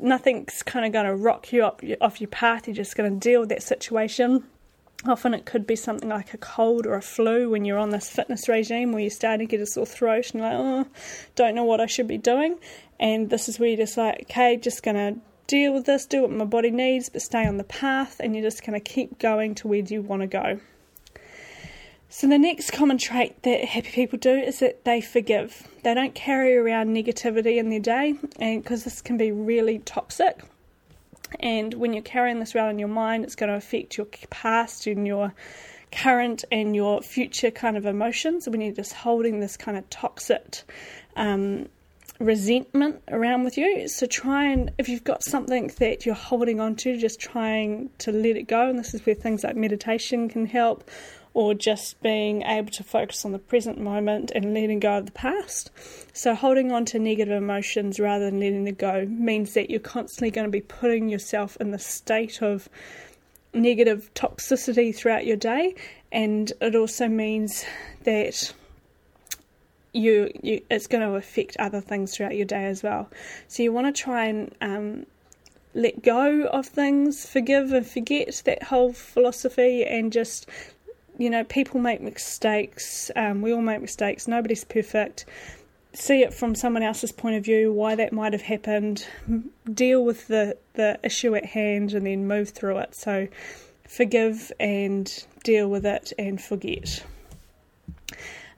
nothing's 0.00 0.62
kind 0.62 0.86
of 0.86 0.92
going 0.92 1.06
to 1.06 1.14
rock 1.14 1.52
you 1.52 1.64
up 1.64 1.82
off 2.00 2.20
your 2.20 2.28
path. 2.28 2.66
You're 2.66 2.76
just 2.76 2.96
going 2.96 3.12
to 3.12 3.18
deal 3.18 3.40
with 3.40 3.48
that 3.50 3.62
situation. 3.62 4.44
Often 5.04 5.34
it 5.34 5.44
could 5.44 5.66
be 5.66 5.76
something 5.76 6.08
like 6.08 6.34
a 6.34 6.38
cold 6.38 6.86
or 6.86 6.94
a 6.94 7.02
flu 7.02 7.50
when 7.50 7.64
you're 7.64 7.78
on 7.78 7.90
this 7.90 8.08
fitness 8.08 8.48
regime 8.48 8.92
where 8.92 9.02
you're 9.02 9.10
starting 9.10 9.46
to 9.46 9.50
get 9.50 9.60
a 9.60 9.66
sore 9.66 9.86
throat 9.86 10.32
and 10.32 10.42
like, 10.42 10.54
oh, 10.54 10.86
don't 11.34 11.54
know 11.54 11.64
what 11.64 11.80
I 11.80 11.86
should 11.86 12.08
be 12.08 12.18
doing. 12.18 12.58
And 12.98 13.28
this 13.28 13.48
is 13.48 13.58
where 13.58 13.68
you're 13.68 13.76
just 13.76 13.96
like, 13.96 14.22
okay, 14.22 14.56
just 14.56 14.82
going 14.82 14.96
to 14.96 15.20
deal 15.46 15.72
with 15.72 15.86
this, 15.86 16.06
do 16.06 16.22
what 16.22 16.32
my 16.32 16.44
body 16.44 16.70
needs, 16.70 17.08
but 17.08 17.22
stay 17.22 17.46
on 17.46 17.56
the 17.56 17.64
path, 17.64 18.20
and 18.20 18.34
you're 18.34 18.42
just 18.42 18.64
going 18.64 18.72
to 18.78 18.80
keep 18.80 19.18
going 19.18 19.54
to 19.56 19.68
where 19.68 19.78
you 19.78 20.02
want 20.02 20.22
to 20.22 20.26
go. 20.26 20.58
So, 22.08 22.28
the 22.28 22.38
next 22.38 22.70
common 22.70 22.98
trait 22.98 23.42
that 23.42 23.64
happy 23.64 23.90
people 23.90 24.18
do 24.18 24.30
is 24.30 24.60
that 24.60 24.84
they 24.84 25.00
forgive. 25.00 25.66
They 25.82 25.92
don't 25.92 26.14
carry 26.14 26.56
around 26.56 26.94
negativity 26.94 27.58
in 27.58 27.68
their 27.68 27.80
day, 27.80 28.14
and 28.38 28.62
because 28.62 28.84
this 28.84 29.02
can 29.02 29.16
be 29.16 29.32
really 29.32 29.80
toxic. 29.80 30.44
And 31.40 31.74
when 31.74 31.92
you're 31.92 32.02
carrying 32.02 32.38
this 32.38 32.54
around 32.54 32.70
in 32.70 32.78
your 32.78 32.88
mind, 32.88 33.24
it's 33.24 33.34
going 33.34 33.50
to 33.50 33.56
affect 33.56 33.96
your 33.96 34.06
past 34.30 34.86
and 34.86 35.06
your 35.06 35.34
current 35.90 36.44
and 36.52 36.74
your 36.76 37.02
future 37.02 37.50
kind 37.50 37.76
of 37.76 37.86
emotions. 37.86 38.48
When 38.48 38.60
you're 38.60 38.72
just 38.72 38.92
holding 38.92 39.40
this 39.40 39.56
kind 39.56 39.76
of 39.76 39.88
toxic 39.90 40.62
um, 41.16 41.68
resentment 42.18 43.02
around 43.08 43.44
with 43.44 43.58
you. 43.58 43.88
So 43.88 44.06
try 44.06 44.46
and, 44.46 44.70
if 44.78 44.88
you've 44.88 45.04
got 45.04 45.22
something 45.24 45.72
that 45.78 46.06
you're 46.06 46.14
holding 46.14 46.60
on 46.60 46.76
to, 46.76 46.96
just 46.96 47.20
trying 47.20 47.90
to 47.98 48.12
let 48.12 48.36
it 48.36 48.44
go. 48.44 48.68
And 48.68 48.78
this 48.78 48.94
is 48.94 49.04
where 49.04 49.14
things 49.14 49.44
like 49.44 49.56
meditation 49.56 50.28
can 50.28 50.46
help, 50.46 50.88
or 51.36 51.52
just 51.52 52.00
being 52.00 52.40
able 52.44 52.70
to 52.70 52.82
focus 52.82 53.22
on 53.22 53.32
the 53.32 53.38
present 53.38 53.78
moment 53.78 54.32
and 54.34 54.54
letting 54.54 54.80
go 54.80 54.96
of 54.96 55.04
the 55.04 55.12
past. 55.12 55.70
So, 56.14 56.34
holding 56.34 56.72
on 56.72 56.86
to 56.86 56.98
negative 56.98 57.36
emotions 57.36 58.00
rather 58.00 58.30
than 58.30 58.40
letting 58.40 58.64
them 58.64 58.74
go 58.74 59.04
means 59.04 59.52
that 59.52 59.68
you're 59.68 59.78
constantly 59.78 60.30
going 60.30 60.46
to 60.46 60.50
be 60.50 60.62
putting 60.62 61.10
yourself 61.10 61.58
in 61.60 61.72
the 61.72 61.78
state 61.78 62.40
of 62.40 62.70
negative 63.52 64.10
toxicity 64.14 64.96
throughout 64.96 65.26
your 65.26 65.36
day, 65.36 65.74
and 66.10 66.54
it 66.62 66.74
also 66.74 67.06
means 67.06 67.66
that 68.04 68.54
you, 69.92 70.30
you 70.42 70.62
it's 70.70 70.86
going 70.86 71.06
to 71.06 71.16
affect 71.16 71.58
other 71.58 71.82
things 71.82 72.16
throughout 72.16 72.34
your 72.34 72.46
day 72.46 72.64
as 72.64 72.82
well. 72.82 73.10
So, 73.46 73.62
you 73.62 73.74
want 73.74 73.94
to 73.94 74.02
try 74.02 74.24
and 74.24 74.54
um, 74.62 75.04
let 75.74 76.02
go 76.02 76.44
of 76.44 76.64
things, 76.64 77.28
forgive 77.28 77.74
and 77.74 77.86
forget 77.86 78.40
that 78.46 78.62
whole 78.62 78.94
philosophy, 78.94 79.84
and 79.84 80.10
just 80.10 80.48
you 81.18 81.30
know, 81.30 81.44
people 81.44 81.80
make 81.80 82.00
mistakes. 82.00 83.10
Um, 83.16 83.42
we 83.42 83.52
all 83.52 83.62
make 83.62 83.80
mistakes. 83.80 84.28
Nobody's 84.28 84.64
perfect. 84.64 85.24
See 85.92 86.22
it 86.22 86.34
from 86.34 86.54
someone 86.54 86.82
else's 86.82 87.12
point 87.12 87.36
of 87.36 87.44
view, 87.44 87.72
why 87.72 87.94
that 87.94 88.12
might 88.12 88.32
have 88.32 88.42
happened. 88.42 89.06
Deal 89.72 90.04
with 90.04 90.26
the, 90.28 90.56
the 90.74 90.98
issue 91.02 91.34
at 91.34 91.46
hand 91.46 91.94
and 91.94 92.06
then 92.06 92.28
move 92.28 92.50
through 92.50 92.78
it. 92.78 92.94
So 92.94 93.28
forgive 93.88 94.52
and 94.60 95.24
deal 95.42 95.68
with 95.68 95.86
it 95.86 96.12
and 96.18 96.40
forget. 96.40 97.02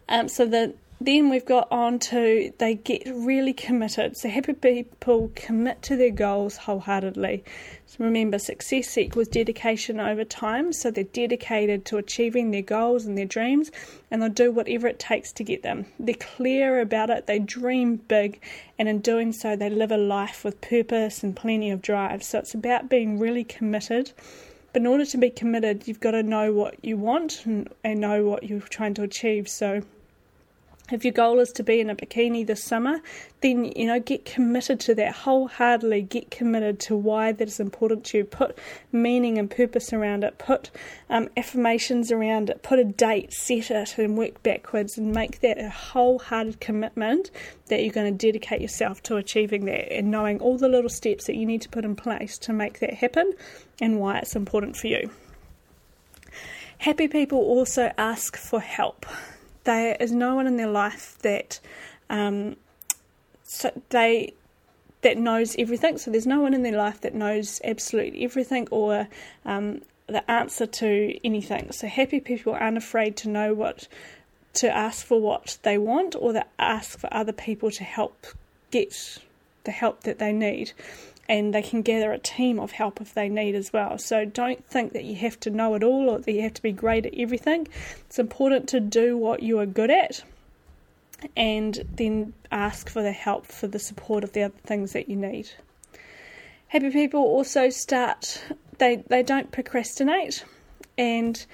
Um, 0.09 0.29
so 0.29 0.47
the 0.47 0.75
then 1.01 1.31
we've 1.31 1.45
got 1.45 1.69
on 1.71 2.01
to 2.01 2.53
they 2.59 2.75
get 2.75 3.03
really 3.07 3.53
committed. 3.53 4.17
So 4.17 4.29
happy 4.29 4.53
people 4.53 5.31
commit 5.37 5.81
to 5.83 5.97
their 5.97 6.11
goals 6.11 6.57
wholeheartedly. 6.57 7.45
So 7.87 7.97
remember, 8.01 8.39
success 8.39 8.99
equals 8.99 9.29
dedication 9.29 10.01
over 10.01 10.25
time. 10.25 10.73
So 10.73 10.91
they're 10.91 11.05
dedicated 11.05 11.85
to 11.87 11.99
achieving 11.99 12.51
their 12.51 12.63
goals 12.63 13.07
and 13.07 13.17
their 13.17 13.27
dreams, 13.27 13.71
and 14.11 14.21
they'll 14.21 14.29
do 14.29 14.51
whatever 14.51 14.89
it 14.89 14.99
takes 14.99 15.33
to 15.35 15.45
get 15.45 15.63
them. 15.63 15.87
They're 16.01 16.17
clear 16.17 16.81
about 16.81 17.11
it. 17.11 17.27
They 17.27 17.39
dream 17.39 17.97
big, 17.97 18.41
and 18.79 18.89
in 18.89 19.01
doing 19.01 19.33
so, 19.33 19.55
they 19.55 19.71
live 19.71 19.93
a 19.93 19.97
life 19.97 20.45
with 20.45 20.61
purpose 20.61 21.23
and 21.23 21.37
plenty 21.37 21.71
of 21.71 21.81
drive. 21.81 22.25
So 22.25 22.41
it's 22.41 22.55
about 22.55 22.89
being 22.89 23.21
really 23.21 23.45
committed. 23.45 24.13
But 24.73 24.83
in 24.83 24.87
order 24.87 25.07
to 25.07 25.17
be 25.17 25.31
committed, 25.31 25.87
you've 25.87 26.01
got 26.01 26.11
to 26.11 26.23
know 26.23 26.53
what 26.53 26.85
you 26.85 26.97
want 26.97 27.47
and, 27.47 27.73
and 27.85 28.01
know 28.01 28.25
what 28.25 28.43
you're 28.43 28.61
trying 28.61 28.95
to 28.95 29.03
achieve. 29.03 29.49
So 29.49 29.83
if 30.91 31.05
your 31.05 31.13
goal 31.13 31.39
is 31.39 31.51
to 31.51 31.63
be 31.63 31.81
in 31.81 31.91
a 31.91 31.95
bikini 31.95 32.47
this 32.47 32.65
summer, 32.65 33.01
then 33.41 33.67
you 33.77 33.87
know 33.87 34.01
get 34.01 34.25
committed 34.25 34.81
to 34.81 34.95
that 34.95 35.15
wholeheartedly. 35.15 36.03
Get 36.03 36.31
committed 36.31 36.81
to 36.81 36.97
why 36.97 37.33
that 37.33 37.49
is 37.49 37.61
important 37.61 38.05
to 38.07 38.19
you. 38.19 38.25
Put 38.25 38.59
meaning 38.91 39.39
and 39.39 39.51
purpose 39.51 39.93
around 39.93 40.25
it. 40.25 40.39
Put 40.39 40.71
um, 41.11 41.29
affirmations 41.37 42.11
around 42.11 42.51
it. 42.51 42.63
Put 42.63 42.79
a 42.79 42.85
date, 42.85 43.33
set 43.33 43.71
it, 43.71 43.99
and 43.99 44.17
work 44.17 44.43
backwards, 44.43 44.97
and 44.97 45.13
make 45.13 45.41
that 45.41 45.59
a 45.59 45.69
wholehearted 45.69 46.61
commitment 46.61 47.31
that 47.67 47.83
you're 47.83 47.93
going 47.93 48.17
to 48.17 48.27
dedicate 48.27 48.63
yourself 48.63 49.03
to 49.05 49.17
achieving 49.17 49.67
that, 49.67 49.93
and 49.93 50.11
knowing 50.11 50.41
all 50.41 50.57
the 50.57 50.69
little 50.69 50.91
steps 50.91 51.27
that 51.27 51.37
you 51.37 51.45
need 51.45 51.63
to 51.63 51.69
put 51.69 51.85
in 51.85 51.97
place 51.97 52.39
to 52.39 52.53
make 52.53 52.81
that 52.81 52.95
happen, 52.95 53.33
and 53.81 54.01
why 54.01 54.19
it's 54.19 54.35
important 54.35 54.77
for 54.77 54.87
you. 54.87 55.11
Happy 56.79 57.09
people 57.09 57.39
also 57.39 57.93
ask 57.99 58.37
for 58.37 58.61
help 58.61 59.05
there 59.69 59.99
is 60.01 60.13
no 60.13 60.35
one 60.35 60.47
in 60.47 60.57
their 60.57 60.71
life 60.71 61.19
that 61.19 61.61
um, 62.09 62.57
so 63.43 63.71
they 63.91 64.33
that 65.03 65.19
knows 65.19 65.55
everything. 65.59 65.99
So 65.99 66.11
there's 66.11 66.27
no 66.27 66.41
one 66.41 66.55
in 66.55 66.63
their 66.63 66.77
life 66.77 67.03
that 67.03 67.15
knows 67.15 67.61
absolutely 67.63 68.25
everything 68.25 68.67
or 68.71 69.09
um, 69.45 69.83
the 70.07 70.29
answer 70.29 70.67
to 70.67 71.19
anything. 71.23 71.71
So 71.71 71.87
happy 71.87 72.19
people 72.19 72.55
aren't 72.55 72.79
afraid 72.79 73.15
to 73.19 73.29
know 73.29 73.53
what 73.53 73.87
to 74.55 74.75
ask 74.75 75.05
for 75.05 75.21
what 75.21 75.59
they 75.63 75.77
want 75.77 76.17
or 76.19 76.33
to 76.33 76.47
ask 76.59 76.99
for 76.99 77.13
other 77.13 77.33
people 77.33 77.71
to 77.73 77.85
help 77.85 78.27
get 78.71 79.19
the 79.65 79.71
help 79.71 80.05
that 80.05 80.19
they 80.19 80.33
need. 80.33 80.73
And 81.29 81.55
they 81.55 81.61
can 81.61 81.83
gather 81.83 82.11
a 82.13 82.19
team 82.19 82.59
of 82.59 82.73
help 82.73 83.01
if 83.01 83.13
they 83.13 83.29
need 83.29 83.55
as 83.55 83.73
well. 83.73 83.99
So 83.99 84.25
don't 84.25 84.65
think 84.65 84.95
that 84.95 85.05
you 85.05 85.15
have 85.17 85.39
to 85.41 85.51
know 85.51 85.75
it 85.75 85.83
all 85.83 86.09
or 86.09 86.19
that 86.21 86.33
you 86.33 86.41
have 86.43 86.55
to 86.55 86.63
be 86.63 86.73
great 86.73 87.05
at 87.05 87.15
everything. 87.15 87.69
It's 88.07 88.19
important 88.19 88.69
to 88.71 88.81
do 88.81 89.17
what 89.17 89.43
you 89.43 89.59
are 89.59 89.67
good 89.67 89.91
at 89.91 90.23
and 91.37 91.85
then 91.93 92.33
ask 92.51 92.89
for 92.89 93.03
the 93.03 93.13
help 93.13 93.47
for 93.47 93.67
the 93.67 93.79
support 93.79 94.25
of 94.25 94.33
the 94.33 94.45
other 94.45 94.55
things 94.65 94.93
that 94.93 95.09
you 95.09 95.17
need. 95.17 95.51
Happy 96.69 96.91
people 96.91 97.21
also 97.21 97.71
start, 97.71 98.43
they, 98.79 98.97
they 99.09 99.23
don't 99.23 99.51
procrastinate, 99.51 100.45
and 100.97 101.47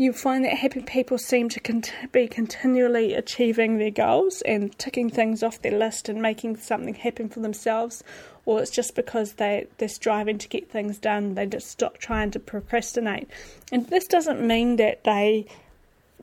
you 0.00 0.14
find 0.14 0.46
that 0.46 0.56
happy 0.56 0.80
people 0.80 1.18
seem 1.18 1.46
to 1.46 1.60
cont- 1.60 1.92
be 2.10 2.26
continually 2.26 3.12
achieving 3.12 3.76
their 3.76 3.90
goals 3.90 4.40
and 4.46 4.76
ticking 4.78 5.10
things 5.10 5.42
off 5.42 5.60
their 5.60 5.78
list 5.78 6.08
and 6.08 6.22
making 6.22 6.56
something 6.56 6.94
happen 6.94 7.28
for 7.28 7.40
themselves, 7.40 8.02
or 8.46 8.62
it's 8.62 8.70
just 8.70 8.94
because 8.94 9.34
they, 9.34 9.66
they're 9.76 9.90
striving 9.90 10.38
to 10.38 10.48
get 10.48 10.70
things 10.70 10.96
done, 10.96 11.34
they 11.34 11.44
just 11.44 11.68
stop 11.68 11.98
trying 11.98 12.30
to 12.30 12.40
procrastinate. 12.40 13.28
And 13.70 13.86
this 13.88 14.06
doesn't 14.06 14.40
mean 14.40 14.76
that 14.76 15.04
they 15.04 15.44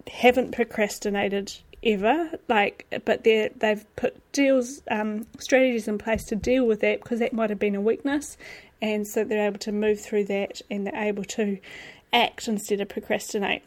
haven't 0.07 0.53
procrastinated 0.53 1.53
ever. 1.83 2.31
Like, 2.47 2.87
but 3.05 3.25
they 3.25 3.51
they've 3.55 3.85
put 3.95 4.15
deals 4.31 4.81
um, 4.89 5.27
strategies 5.37 5.87
in 5.87 5.99
place 5.99 6.23
to 6.25 6.35
deal 6.35 6.65
with 6.65 6.79
that 6.79 7.03
because 7.03 7.19
that 7.19 7.31
might 7.31 7.51
have 7.51 7.59
been 7.59 7.75
a 7.75 7.81
weakness, 7.81 8.37
and 8.81 9.07
so 9.07 9.23
they're 9.23 9.45
able 9.45 9.59
to 9.59 9.71
move 9.71 9.99
through 9.99 10.25
that 10.25 10.63
and 10.71 10.87
they're 10.87 11.03
able 11.03 11.23
to 11.25 11.59
act 12.13 12.47
instead 12.47 12.81
of 12.81 12.89
procrastinate. 12.89 13.63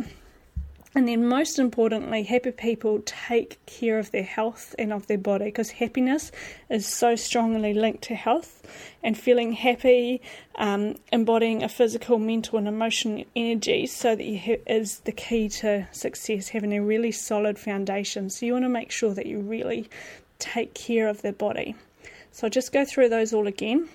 And 0.92 1.07
then, 1.07 1.29
most 1.29 1.61
importantly, 1.61 2.24
happy 2.24 2.50
people 2.50 3.00
take 3.07 3.64
care 3.64 4.00
of 4.00 4.11
their 4.11 4.24
health 4.24 4.74
and 4.76 4.92
of 4.92 5.07
their 5.07 5.18
body 5.18 5.44
because 5.44 5.70
happiness 5.70 6.33
is 6.68 6.85
so 6.85 7.14
strongly 7.14 7.74
linked 7.74 8.03
to 8.05 8.16
health. 8.16 8.66
And 9.03 9.16
feeling 9.16 9.53
happy, 9.53 10.20
um, 10.57 10.96
embodying 11.12 11.62
a 11.62 11.68
physical, 11.68 12.18
mental, 12.18 12.59
and 12.59 12.66
emotional 12.66 13.24
energy 13.37 13.87
so 13.87 14.16
that 14.16 14.24
you 14.24 14.38
ha- 14.38 14.62
is 14.66 14.98
the 15.00 15.12
key 15.12 15.48
to 15.48 15.87
success, 15.92 16.48
having 16.48 16.72
a 16.72 16.83
really 16.83 17.12
solid 17.12 17.57
foundation. 17.57 18.29
So, 18.29 18.44
you 18.46 18.55
want 18.55 18.64
to 18.64 18.68
make 18.68 18.90
sure 18.90 19.14
that 19.14 19.26
you 19.26 19.38
really 19.38 19.88
take 20.40 20.74
care 20.74 21.09
of 21.09 21.22
their 21.22 21.33
body. 21.33 21.76
So, 22.33 22.48
I'll 22.48 22.50
just 22.50 22.72
go 22.72 22.85
through 22.85 23.11
those 23.11 23.33
all 23.33 23.46
again. 23.46 23.88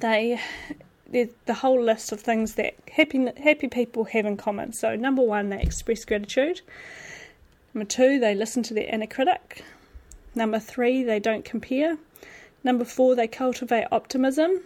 They 0.00 0.40
the 1.12 1.54
whole 1.54 1.82
list 1.82 2.10
of 2.12 2.20
things 2.20 2.54
that 2.54 2.74
happy 2.90 3.30
happy 3.42 3.68
people 3.68 4.04
have 4.04 4.26
in 4.26 4.36
common. 4.36 4.72
So 4.72 4.96
number 4.96 5.22
one, 5.22 5.50
they 5.50 5.60
express 5.60 6.04
gratitude. 6.04 6.62
Number 7.74 7.88
two, 7.88 8.18
they 8.18 8.34
listen 8.34 8.62
to 8.64 8.74
their 8.74 8.86
inner 8.92 9.06
critic. 9.06 9.64
Number 10.34 10.58
three, 10.58 11.02
they 11.02 11.20
don't 11.20 11.44
compare. 11.44 11.98
Number 12.64 12.84
four, 12.84 13.14
they 13.14 13.28
cultivate 13.28 13.86
optimism. 13.92 14.62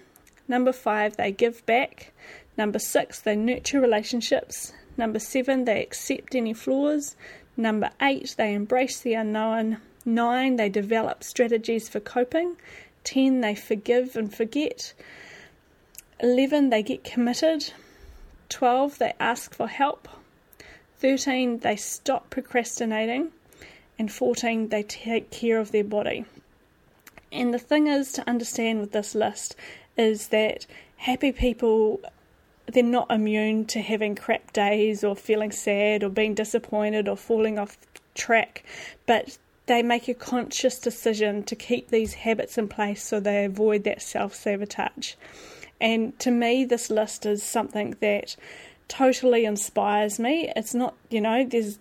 Number 0.48 0.72
five, 0.72 1.16
they 1.16 1.32
give 1.32 1.64
back. 1.66 2.12
Number 2.56 2.78
six, 2.78 3.20
they 3.20 3.36
nurture 3.36 3.80
relationships. 3.80 4.72
Number 4.96 5.18
seven, 5.18 5.64
they 5.64 5.82
accept 5.82 6.34
any 6.34 6.54
flaws. 6.54 7.16
Number 7.56 7.90
eight, 8.00 8.34
they 8.38 8.54
embrace 8.54 9.00
the 9.00 9.14
unknown. 9.14 9.78
Nine, 10.04 10.56
they 10.56 10.68
develop 10.68 11.24
strategies 11.24 11.88
for 11.88 12.00
coping. 12.00 12.56
Ten, 13.02 13.40
they 13.40 13.54
forgive 13.54 14.16
and 14.16 14.32
forget. 14.34 14.92
11 16.20 16.70
they 16.70 16.82
get 16.82 17.04
committed. 17.04 17.72
12 18.48 18.98
they 18.98 19.12
ask 19.20 19.54
for 19.54 19.68
help. 19.68 20.08
13 20.98 21.58
they 21.58 21.76
stop 21.76 22.30
procrastinating. 22.30 23.32
And 23.98 24.12
14 24.12 24.68
they 24.68 24.82
take 24.82 25.30
care 25.30 25.58
of 25.58 25.72
their 25.72 25.84
body. 25.84 26.24
And 27.32 27.52
the 27.52 27.58
thing 27.58 27.86
is 27.86 28.12
to 28.12 28.28
understand 28.28 28.80
with 28.80 28.92
this 28.92 29.14
list 29.14 29.56
is 29.96 30.28
that 30.28 30.66
happy 30.96 31.32
people 31.32 32.00
they're 32.66 32.82
not 32.82 33.10
immune 33.10 33.64
to 33.64 33.80
having 33.80 34.16
crap 34.16 34.52
days 34.52 35.04
or 35.04 35.14
feeling 35.14 35.52
sad 35.52 36.02
or 36.02 36.08
being 36.08 36.34
disappointed 36.34 37.06
or 37.08 37.16
falling 37.16 37.58
off 37.58 37.76
track 38.14 38.64
but 39.06 39.38
they 39.66 39.82
make 39.82 40.08
a 40.08 40.14
conscious 40.14 40.78
decision 40.78 41.42
to 41.42 41.54
keep 41.56 41.88
these 41.88 42.14
habits 42.14 42.56
in 42.56 42.68
place 42.68 43.02
so 43.02 43.20
they 43.20 43.44
avoid 43.44 43.84
that 43.84 44.00
self 44.00 44.34
sabotage. 44.34 45.14
And 45.80 46.18
to 46.20 46.30
me, 46.30 46.64
this 46.64 46.90
list 46.90 47.26
is 47.26 47.42
something 47.42 47.96
that 48.00 48.36
totally 48.88 49.44
inspires 49.44 50.18
me. 50.18 50.52
It's 50.56 50.74
not, 50.74 50.94
you 51.10 51.20
know, 51.20 51.44
there's 51.44 51.78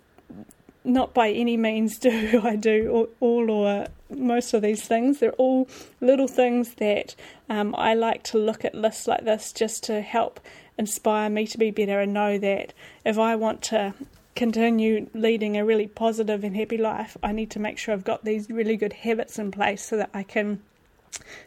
not 0.84 1.12
by 1.12 1.30
any 1.30 1.56
means 1.56 1.98
do 1.98 2.40
I 2.44 2.56
do 2.56 3.08
all, 3.20 3.50
or 3.50 3.86
most 4.10 4.54
of 4.54 4.62
these 4.62 4.86
things. 4.86 5.18
They're 5.18 5.32
all 5.32 5.68
little 6.00 6.28
things 6.28 6.74
that 6.74 7.14
um, 7.48 7.74
I 7.76 7.94
like 7.94 8.22
to 8.24 8.38
look 8.38 8.64
at 8.64 8.74
lists 8.74 9.06
like 9.06 9.24
this 9.24 9.52
just 9.52 9.82
to 9.84 10.00
help 10.00 10.40
inspire 10.78 11.28
me 11.30 11.46
to 11.46 11.58
be 11.58 11.70
better 11.70 12.00
and 12.00 12.12
know 12.12 12.38
that 12.38 12.72
if 13.04 13.18
I 13.18 13.34
want 13.34 13.62
to 13.62 13.94
continue 14.34 15.08
leading 15.14 15.56
a 15.56 15.64
really 15.64 15.86
positive 15.86 16.44
and 16.44 16.54
happy 16.54 16.76
life, 16.76 17.16
I 17.22 17.32
need 17.32 17.50
to 17.52 17.58
make 17.58 17.78
sure 17.78 17.94
I've 17.94 18.04
got 18.04 18.24
these 18.24 18.50
really 18.50 18.76
good 18.76 18.92
habits 18.92 19.38
in 19.38 19.50
place 19.50 19.82
so 19.82 19.96
that 19.96 20.10
I 20.12 20.22
can 20.22 20.62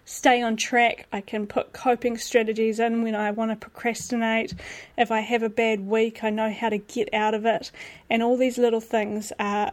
stay 0.05 0.41
on 0.41 0.55
track. 0.55 1.07
I 1.11 1.21
can 1.21 1.47
put 1.47 1.73
coping 1.73 2.17
strategies 2.17 2.79
in 2.79 3.03
when 3.03 3.15
I 3.15 3.31
want 3.31 3.51
to 3.51 3.55
procrastinate. 3.55 4.53
If 4.97 5.11
I 5.11 5.21
have 5.21 5.43
a 5.43 5.49
bad 5.49 5.81
week, 5.81 6.23
I 6.23 6.29
know 6.29 6.51
how 6.51 6.69
to 6.69 6.77
get 6.77 7.13
out 7.13 7.33
of 7.33 7.45
it. 7.45 7.71
And 8.09 8.23
all 8.23 8.37
these 8.37 8.57
little 8.57 8.81
things 8.81 9.31
are 9.39 9.71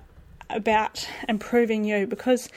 about 0.51 1.09
improving 1.29 1.85
you 1.85 2.07
because 2.07 2.49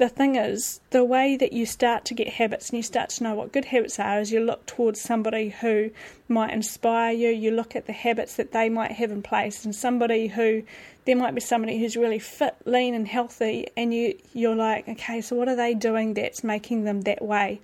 the 0.00 0.08
thing 0.08 0.36
is, 0.36 0.80
the 0.90 1.04
way 1.04 1.36
that 1.36 1.52
you 1.52 1.66
start 1.66 2.06
to 2.06 2.14
get 2.14 2.26
habits 2.26 2.70
and 2.70 2.78
you 2.78 2.82
start 2.82 3.10
to 3.10 3.22
know 3.22 3.34
what 3.34 3.52
good 3.52 3.66
habits 3.66 4.00
are 4.00 4.18
is 4.18 4.32
you 4.32 4.40
look 4.40 4.64
towards 4.64 4.98
somebody 4.98 5.50
who 5.50 5.90
might 6.26 6.54
inspire 6.54 7.12
you. 7.12 7.28
You 7.28 7.50
look 7.50 7.76
at 7.76 7.84
the 7.84 7.92
habits 7.92 8.36
that 8.36 8.52
they 8.52 8.70
might 8.70 8.92
have 8.92 9.10
in 9.10 9.20
place, 9.20 9.62
and 9.62 9.74
somebody 9.74 10.28
who 10.28 10.62
there 11.04 11.16
might 11.16 11.34
be 11.34 11.42
somebody 11.42 11.78
who's 11.78 11.98
really 11.98 12.18
fit, 12.18 12.56
lean, 12.64 12.94
and 12.94 13.06
healthy, 13.06 13.66
and 13.76 13.92
you 13.92 14.16
you're 14.32 14.56
like, 14.56 14.88
okay, 14.88 15.20
so 15.20 15.36
what 15.36 15.48
are 15.48 15.56
they 15.56 15.74
doing 15.74 16.14
that's 16.14 16.42
making 16.42 16.84
them 16.84 17.02
that 17.02 17.20
way? 17.20 17.60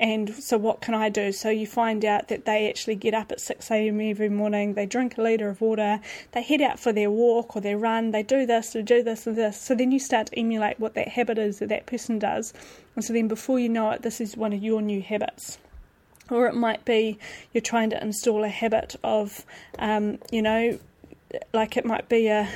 And 0.00 0.34
so, 0.42 0.56
what 0.56 0.80
can 0.80 0.94
I 0.94 1.10
do? 1.10 1.30
So, 1.30 1.50
you 1.50 1.66
find 1.66 2.06
out 2.06 2.28
that 2.28 2.46
they 2.46 2.70
actually 2.70 2.94
get 2.94 3.12
up 3.12 3.30
at 3.30 3.38
6 3.38 3.70
a.m. 3.70 4.00
every 4.00 4.30
morning, 4.30 4.72
they 4.72 4.86
drink 4.86 5.18
a 5.18 5.22
litre 5.22 5.50
of 5.50 5.60
water, 5.60 6.00
they 6.32 6.40
head 6.40 6.62
out 6.62 6.80
for 6.80 6.90
their 6.90 7.10
walk 7.10 7.54
or 7.54 7.60
their 7.60 7.76
run, 7.76 8.10
they 8.10 8.22
do 8.22 8.46
this, 8.46 8.72
they 8.72 8.80
do 8.80 9.02
this, 9.02 9.26
and 9.26 9.36
this. 9.36 9.60
So, 9.60 9.74
then 9.74 9.92
you 9.92 9.98
start 9.98 10.28
to 10.28 10.38
emulate 10.38 10.80
what 10.80 10.94
that 10.94 11.08
habit 11.08 11.36
is 11.36 11.58
that 11.58 11.68
that 11.68 11.84
person 11.84 12.18
does. 12.18 12.54
And 12.96 13.04
so, 13.04 13.12
then 13.12 13.28
before 13.28 13.60
you 13.60 13.68
know 13.68 13.90
it, 13.90 14.00
this 14.00 14.22
is 14.22 14.38
one 14.38 14.54
of 14.54 14.62
your 14.62 14.80
new 14.80 15.02
habits. 15.02 15.58
Or 16.30 16.46
it 16.46 16.54
might 16.54 16.86
be 16.86 17.18
you're 17.52 17.60
trying 17.60 17.90
to 17.90 18.02
install 18.02 18.42
a 18.42 18.48
habit 18.48 18.96
of, 19.04 19.44
um, 19.78 20.18
you 20.32 20.40
know, 20.40 20.78
like 21.52 21.76
it 21.76 21.84
might 21.84 22.08
be 22.08 22.28
a, 22.28 22.48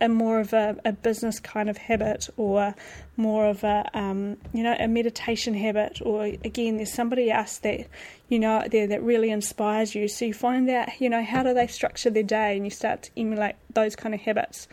a 0.00 0.08
more 0.08 0.40
of 0.40 0.52
a, 0.52 0.76
a 0.84 0.92
business 0.92 1.40
kind 1.40 1.70
of 1.70 1.76
habit 1.76 2.28
or 2.36 2.74
more 3.16 3.46
of 3.46 3.64
a 3.64 3.88
um, 3.94 4.36
you 4.52 4.62
know 4.62 4.76
a 4.78 4.86
meditation 4.86 5.54
habit 5.54 6.00
or 6.02 6.24
again 6.24 6.76
there's 6.76 6.92
somebody 6.92 7.30
else 7.30 7.58
that 7.58 7.86
you 8.28 8.38
know 8.38 8.58
out 8.58 8.70
there 8.70 8.86
that 8.86 9.02
really 9.02 9.30
inspires 9.30 9.94
you. 9.94 10.08
So 10.08 10.26
you 10.26 10.34
find 10.34 10.68
out 10.68 11.00
you 11.00 11.08
know 11.08 11.24
how 11.24 11.42
do 11.42 11.54
they 11.54 11.66
structure 11.66 12.10
their 12.10 12.22
day 12.22 12.56
and 12.56 12.64
you 12.64 12.70
start 12.70 13.04
to 13.04 13.10
emulate 13.16 13.56
those 13.72 13.96
kind 13.96 14.14
of 14.14 14.20
habits. 14.20 14.68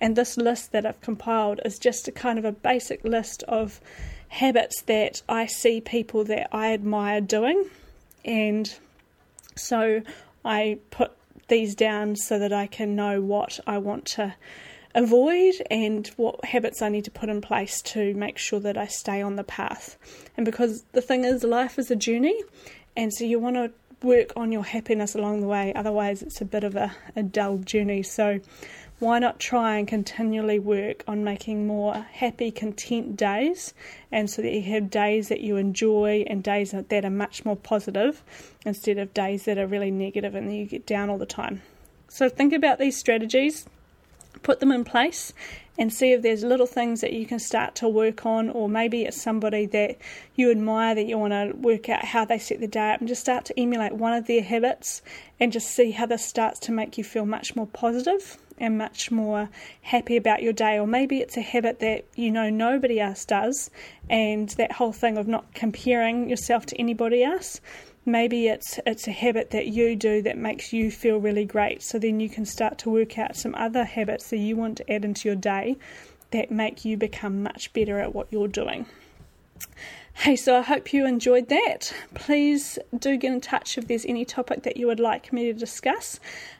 And 0.00 0.14
this 0.14 0.36
list 0.36 0.72
that 0.72 0.86
I've 0.86 1.00
compiled 1.00 1.60
is 1.64 1.78
just 1.78 2.06
a 2.06 2.12
kind 2.12 2.38
of 2.38 2.44
a 2.44 2.52
basic 2.52 3.02
list 3.04 3.42
of 3.44 3.80
habits 4.28 4.82
that 4.82 5.22
I 5.28 5.46
see 5.46 5.80
people 5.80 6.24
that 6.24 6.54
I 6.54 6.72
admire 6.72 7.20
doing. 7.20 7.64
And 8.24 8.72
so 9.56 10.02
I 10.44 10.78
put 10.90 11.12
these 11.48 11.74
down 11.74 12.16
so 12.16 12.38
that 12.38 12.52
I 12.52 12.66
can 12.66 12.94
know 12.94 13.20
what 13.20 13.58
I 13.66 13.78
want 13.78 14.04
to 14.06 14.34
avoid 14.94 15.54
and 15.70 16.06
what 16.16 16.44
habits 16.44 16.82
I 16.82 16.88
need 16.88 17.04
to 17.04 17.10
put 17.10 17.28
in 17.28 17.40
place 17.40 17.82
to 17.82 18.14
make 18.14 18.38
sure 18.38 18.60
that 18.60 18.78
I 18.78 18.86
stay 18.86 19.20
on 19.20 19.36
the 19.36 19.44
path. 19.44 19.96
And 20.36 20.44
because 20.44 20.84
the 20.92 21.02
thing 21.02 21.24
is, 21.24 21.44
life 21.44 21.78
is 21.78 21.90
a 21.90 21.96
journey, 21.96 22.40
and 22.96 23.12
so 23.12 23.24
you 23.24 23.38
want 23.38 23.56
to 23.56 23.72
work 24.02 24.32
on 24.36 24.52
your 24.52 24.64
happiness 24.64 25.14
along 25.14 25.40
the 25.40 25.46
way, 25.46 25.72
otherwise, 25.74 26.22
it's 26.22 26.40
a 26.40 26.44
bit 26.44 26.64
of 26.64 26.76
a, 26.76 26.94
a 27.16 27.22
dull 27.22 27.58
journey. 27.58 28.02
So, 28.02 28.40
why 28.98 29.20
not 29.20 29.38
try 29.38 29.76
and 29.76 29.86
continually 29.86 30.58
work 30.58 31.04
on 31.06 31.22
making 31.22 31.68
more 31.68 31.94
happy, 31.94 32.50
content 32.50 33.16
days, 33.16 33.72
and 34.10 34.28
so 34.28 34.42
that 34.42 34.52
you 34.52 34.62
have 34.62 34.90
days 34.90 35.28
that 35.28 35.40
you 35.40 35.56
enjoy 35.56 36.24
and 36.26 36.42
days 36.42 36.72
that 36.72 37.04
are 37.04 37.10
much 37.10 37.44
more 37.44 37.56
positive 37.56 38.22
instead 38.66 38.98
of 38.98 39.14
days 39.14 39.44
that 39.44 39.56
are 39.56 39.68
really 39.68 39.92
negative 39.92 40.34
and 40.34 40.54
you 40.54 40.66
get 40.66 40.84
down 40.86 41.10
all 41.10 41.18
the 41.18 41.26
time. 41.26 41.62
So, 42.08 42.28
think 42.28 42.52
about 42.52 42.78
these 42.78 42.96
strategies 42.96 43.66
put 44.42 44.60
them 44.60 44.72
in 44.72 44.84
place 44.84 45.32
and 45.78 45.92
see 45.92 46.12
if 46.12 46.22
there's 46.22 46.42
little 46.42 46.66
things 46.66 47.00
that 47.02 47.12
you 47.12 47.24
can 47.24 47.38
start 47.38 47.76
to 47.76 47.88
work 47.88 48.26
on, 48.26 48.50
or 48.50 48.68
maybe 48.68 49.04
it's 49.04 49.20
somebody 49.20 49.64
that 49.66 49.96
you 50.34 50.50
admire 50.50 50.94
that 50.94 51.06
you 51.06 51.16
want 51.16 51.32
to 51.32 51.56
work 51.56 51.88
out 51.88 52.04
how 52.04 52.24
they 52.24 52.38
set 52.38 52.58
the 52.58 52.66
day 52.66 52.92
up 52.92 52.98
and 52.98 53.08
just 53.08 53.20
start 53.20 53.44
to 53.44 53.58
emulate 53.58 53.92
one 53.92 54.12
of 54.12 54.26
their 54.26 54.42
habits 54.42 55.02
and 55.38 55.52
just 55.52 55.70
see 55.70 55.92
how 55.92 56.04
this 56.04 56.24
starts 56.24 56.58
to 56.58 56.72
make 56.72 56.98
you 56.98 57.04
feel 57.04 57.24
much 57.24 57.54
more 57.54 57.68
positive 57.68 58.38
and 58.58 58.76
much 58.76 59.12
more 59.12 59.48
happy 59.82 60.16
about 60.16 60.42
your 60.42 60.52
day. 60.52 60.80
Or 60.80 60.86
maybe 60.86 61.18
it's 61.18 61.36
a 61.36 61.42
habit 61.42 61.78
that 61.78 62.04
you 62.16 62.32
know 62.32 62.50
nobody 62.50 62.98
else 62.98 63.24
does, 63.24 63.70
and 64.10 64.48
that 64.50 64.72
whole 64.72 64.92
thing 64.92 65.16
of 65.16 65.28
not 65.28 65.54
comparing 65.54 66.28
yourself 66.28 66.66
to 66.66 66.76
anybody 66.80 67.22
else 67.22 67.60
maybe 68.08 68.48
it's 68.48 68.80
it's 68.86 69.06
a 69.06 69.12
habit 69.12 69.50
that 69.50 69.66
you 69.66 69.94
do 69.94 70.22
that 70.22 70.36
makes 70.36 70.72
you 70.72 70.90
feel 70.90 71.18
really 71.18 71.44
great. 71.44 71.82
So 71.82 71.98
then 71.98 72.20
you 72.20 72.28
can 72.28 72.44
start 72.44 72.78
to 72.78 72.90
work 72.90 73.18
out 73.18 73.36
some 73.36 73.54
other 73.54 73.84
habits 73.84 74.30
that 74.30 74.38
you 74.38 74.56
want 74.56 74.78
to 74.78 74.92
add 74.92 75.04
into 75.04 75.28
your 75.28 75.36
day 75.36 75.76
that 76.30 76.50
make 76.50 76.84
you 76.84 76.96
become 76.96 77.42
much 77.42 77.72
better 77.72 77.98
at 77.98 78.14
what 78.14 78.28
you're 78.30 78.48
doing 78.48 78.86
Hey, 80.22 80.34
so 80.34 80.58
I 80.58 80.62
hope 80.62 80.92
you 80.92 81.06
enjoyed 81.06 81.48
that. 81.48 81.94
Please 82.14 82.76
do 82.98 83.16
get 83.16 83.32
in 83.32 83.40
touch 83.40 83.78
if 83.78 83.86
there's 83.86 84.04
any 84.04 84.24
topic 84.24 84.64
that 84.64 84.76
you 84.76 84.88
would 84.88 84.98
like 84.98 85.32
me 85.32 85.44
to 85.44 85.52
discuss. 85.52 86.18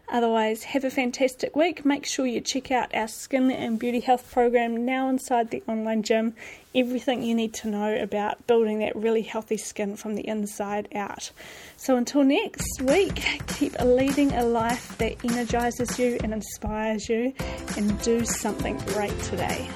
Otherwise, 0.08 0.62
have 0.62 0.84
a 0.84 0.90
fantastic 0.90 1.56
week. 1.56 1.84
Make 1.84 2.06
sure 2.06 2.24
you 2.24 2.40
check 2.40 2.70
out 2.70 2.94
our 2.94 3.08
skin 3.08 3.50
and 3.50 3.76
beauty 3.76 3.98
health 3.98 4.30
program 4.30 4.86
now 4.86 5.08
inside 5.08 5.50
the 5.50 5.64
online 5.66 6.04
gym. 6.04 6.36
Everything 6.72 7.24
you 7.24 7.34
need 7.34 7.52
to 7.54 7.68
know 7.68 7.96
about 8.00 8.46
building 8.46 8.78
that 8.78 8.94
really 8.94 9.22
healthy 9.22 9.56
skin 9.56 9.96
from 9.96 10.14
the 10.14 10.26
inside 10.28 10.86
out. 10.94 11.32
So 11.76 11.96
until 11.96 12.22
next 12.22 12.80
week, 12.82 13.16
keep 13.48 13.74
leading 13.80 14.32
a 14.34 14.44
life 14.44 14.96
that 14.98 15.24
energizes 15.24 15.98
you 15.98 16.16
and 16.22 16.32
inspires 16.32 17.08
you, 17.08 17.34
and 17.76 18.00
do 18.02 18.24
something 18.24 18.76
great 18.94 19.18
today. 19.22 19.68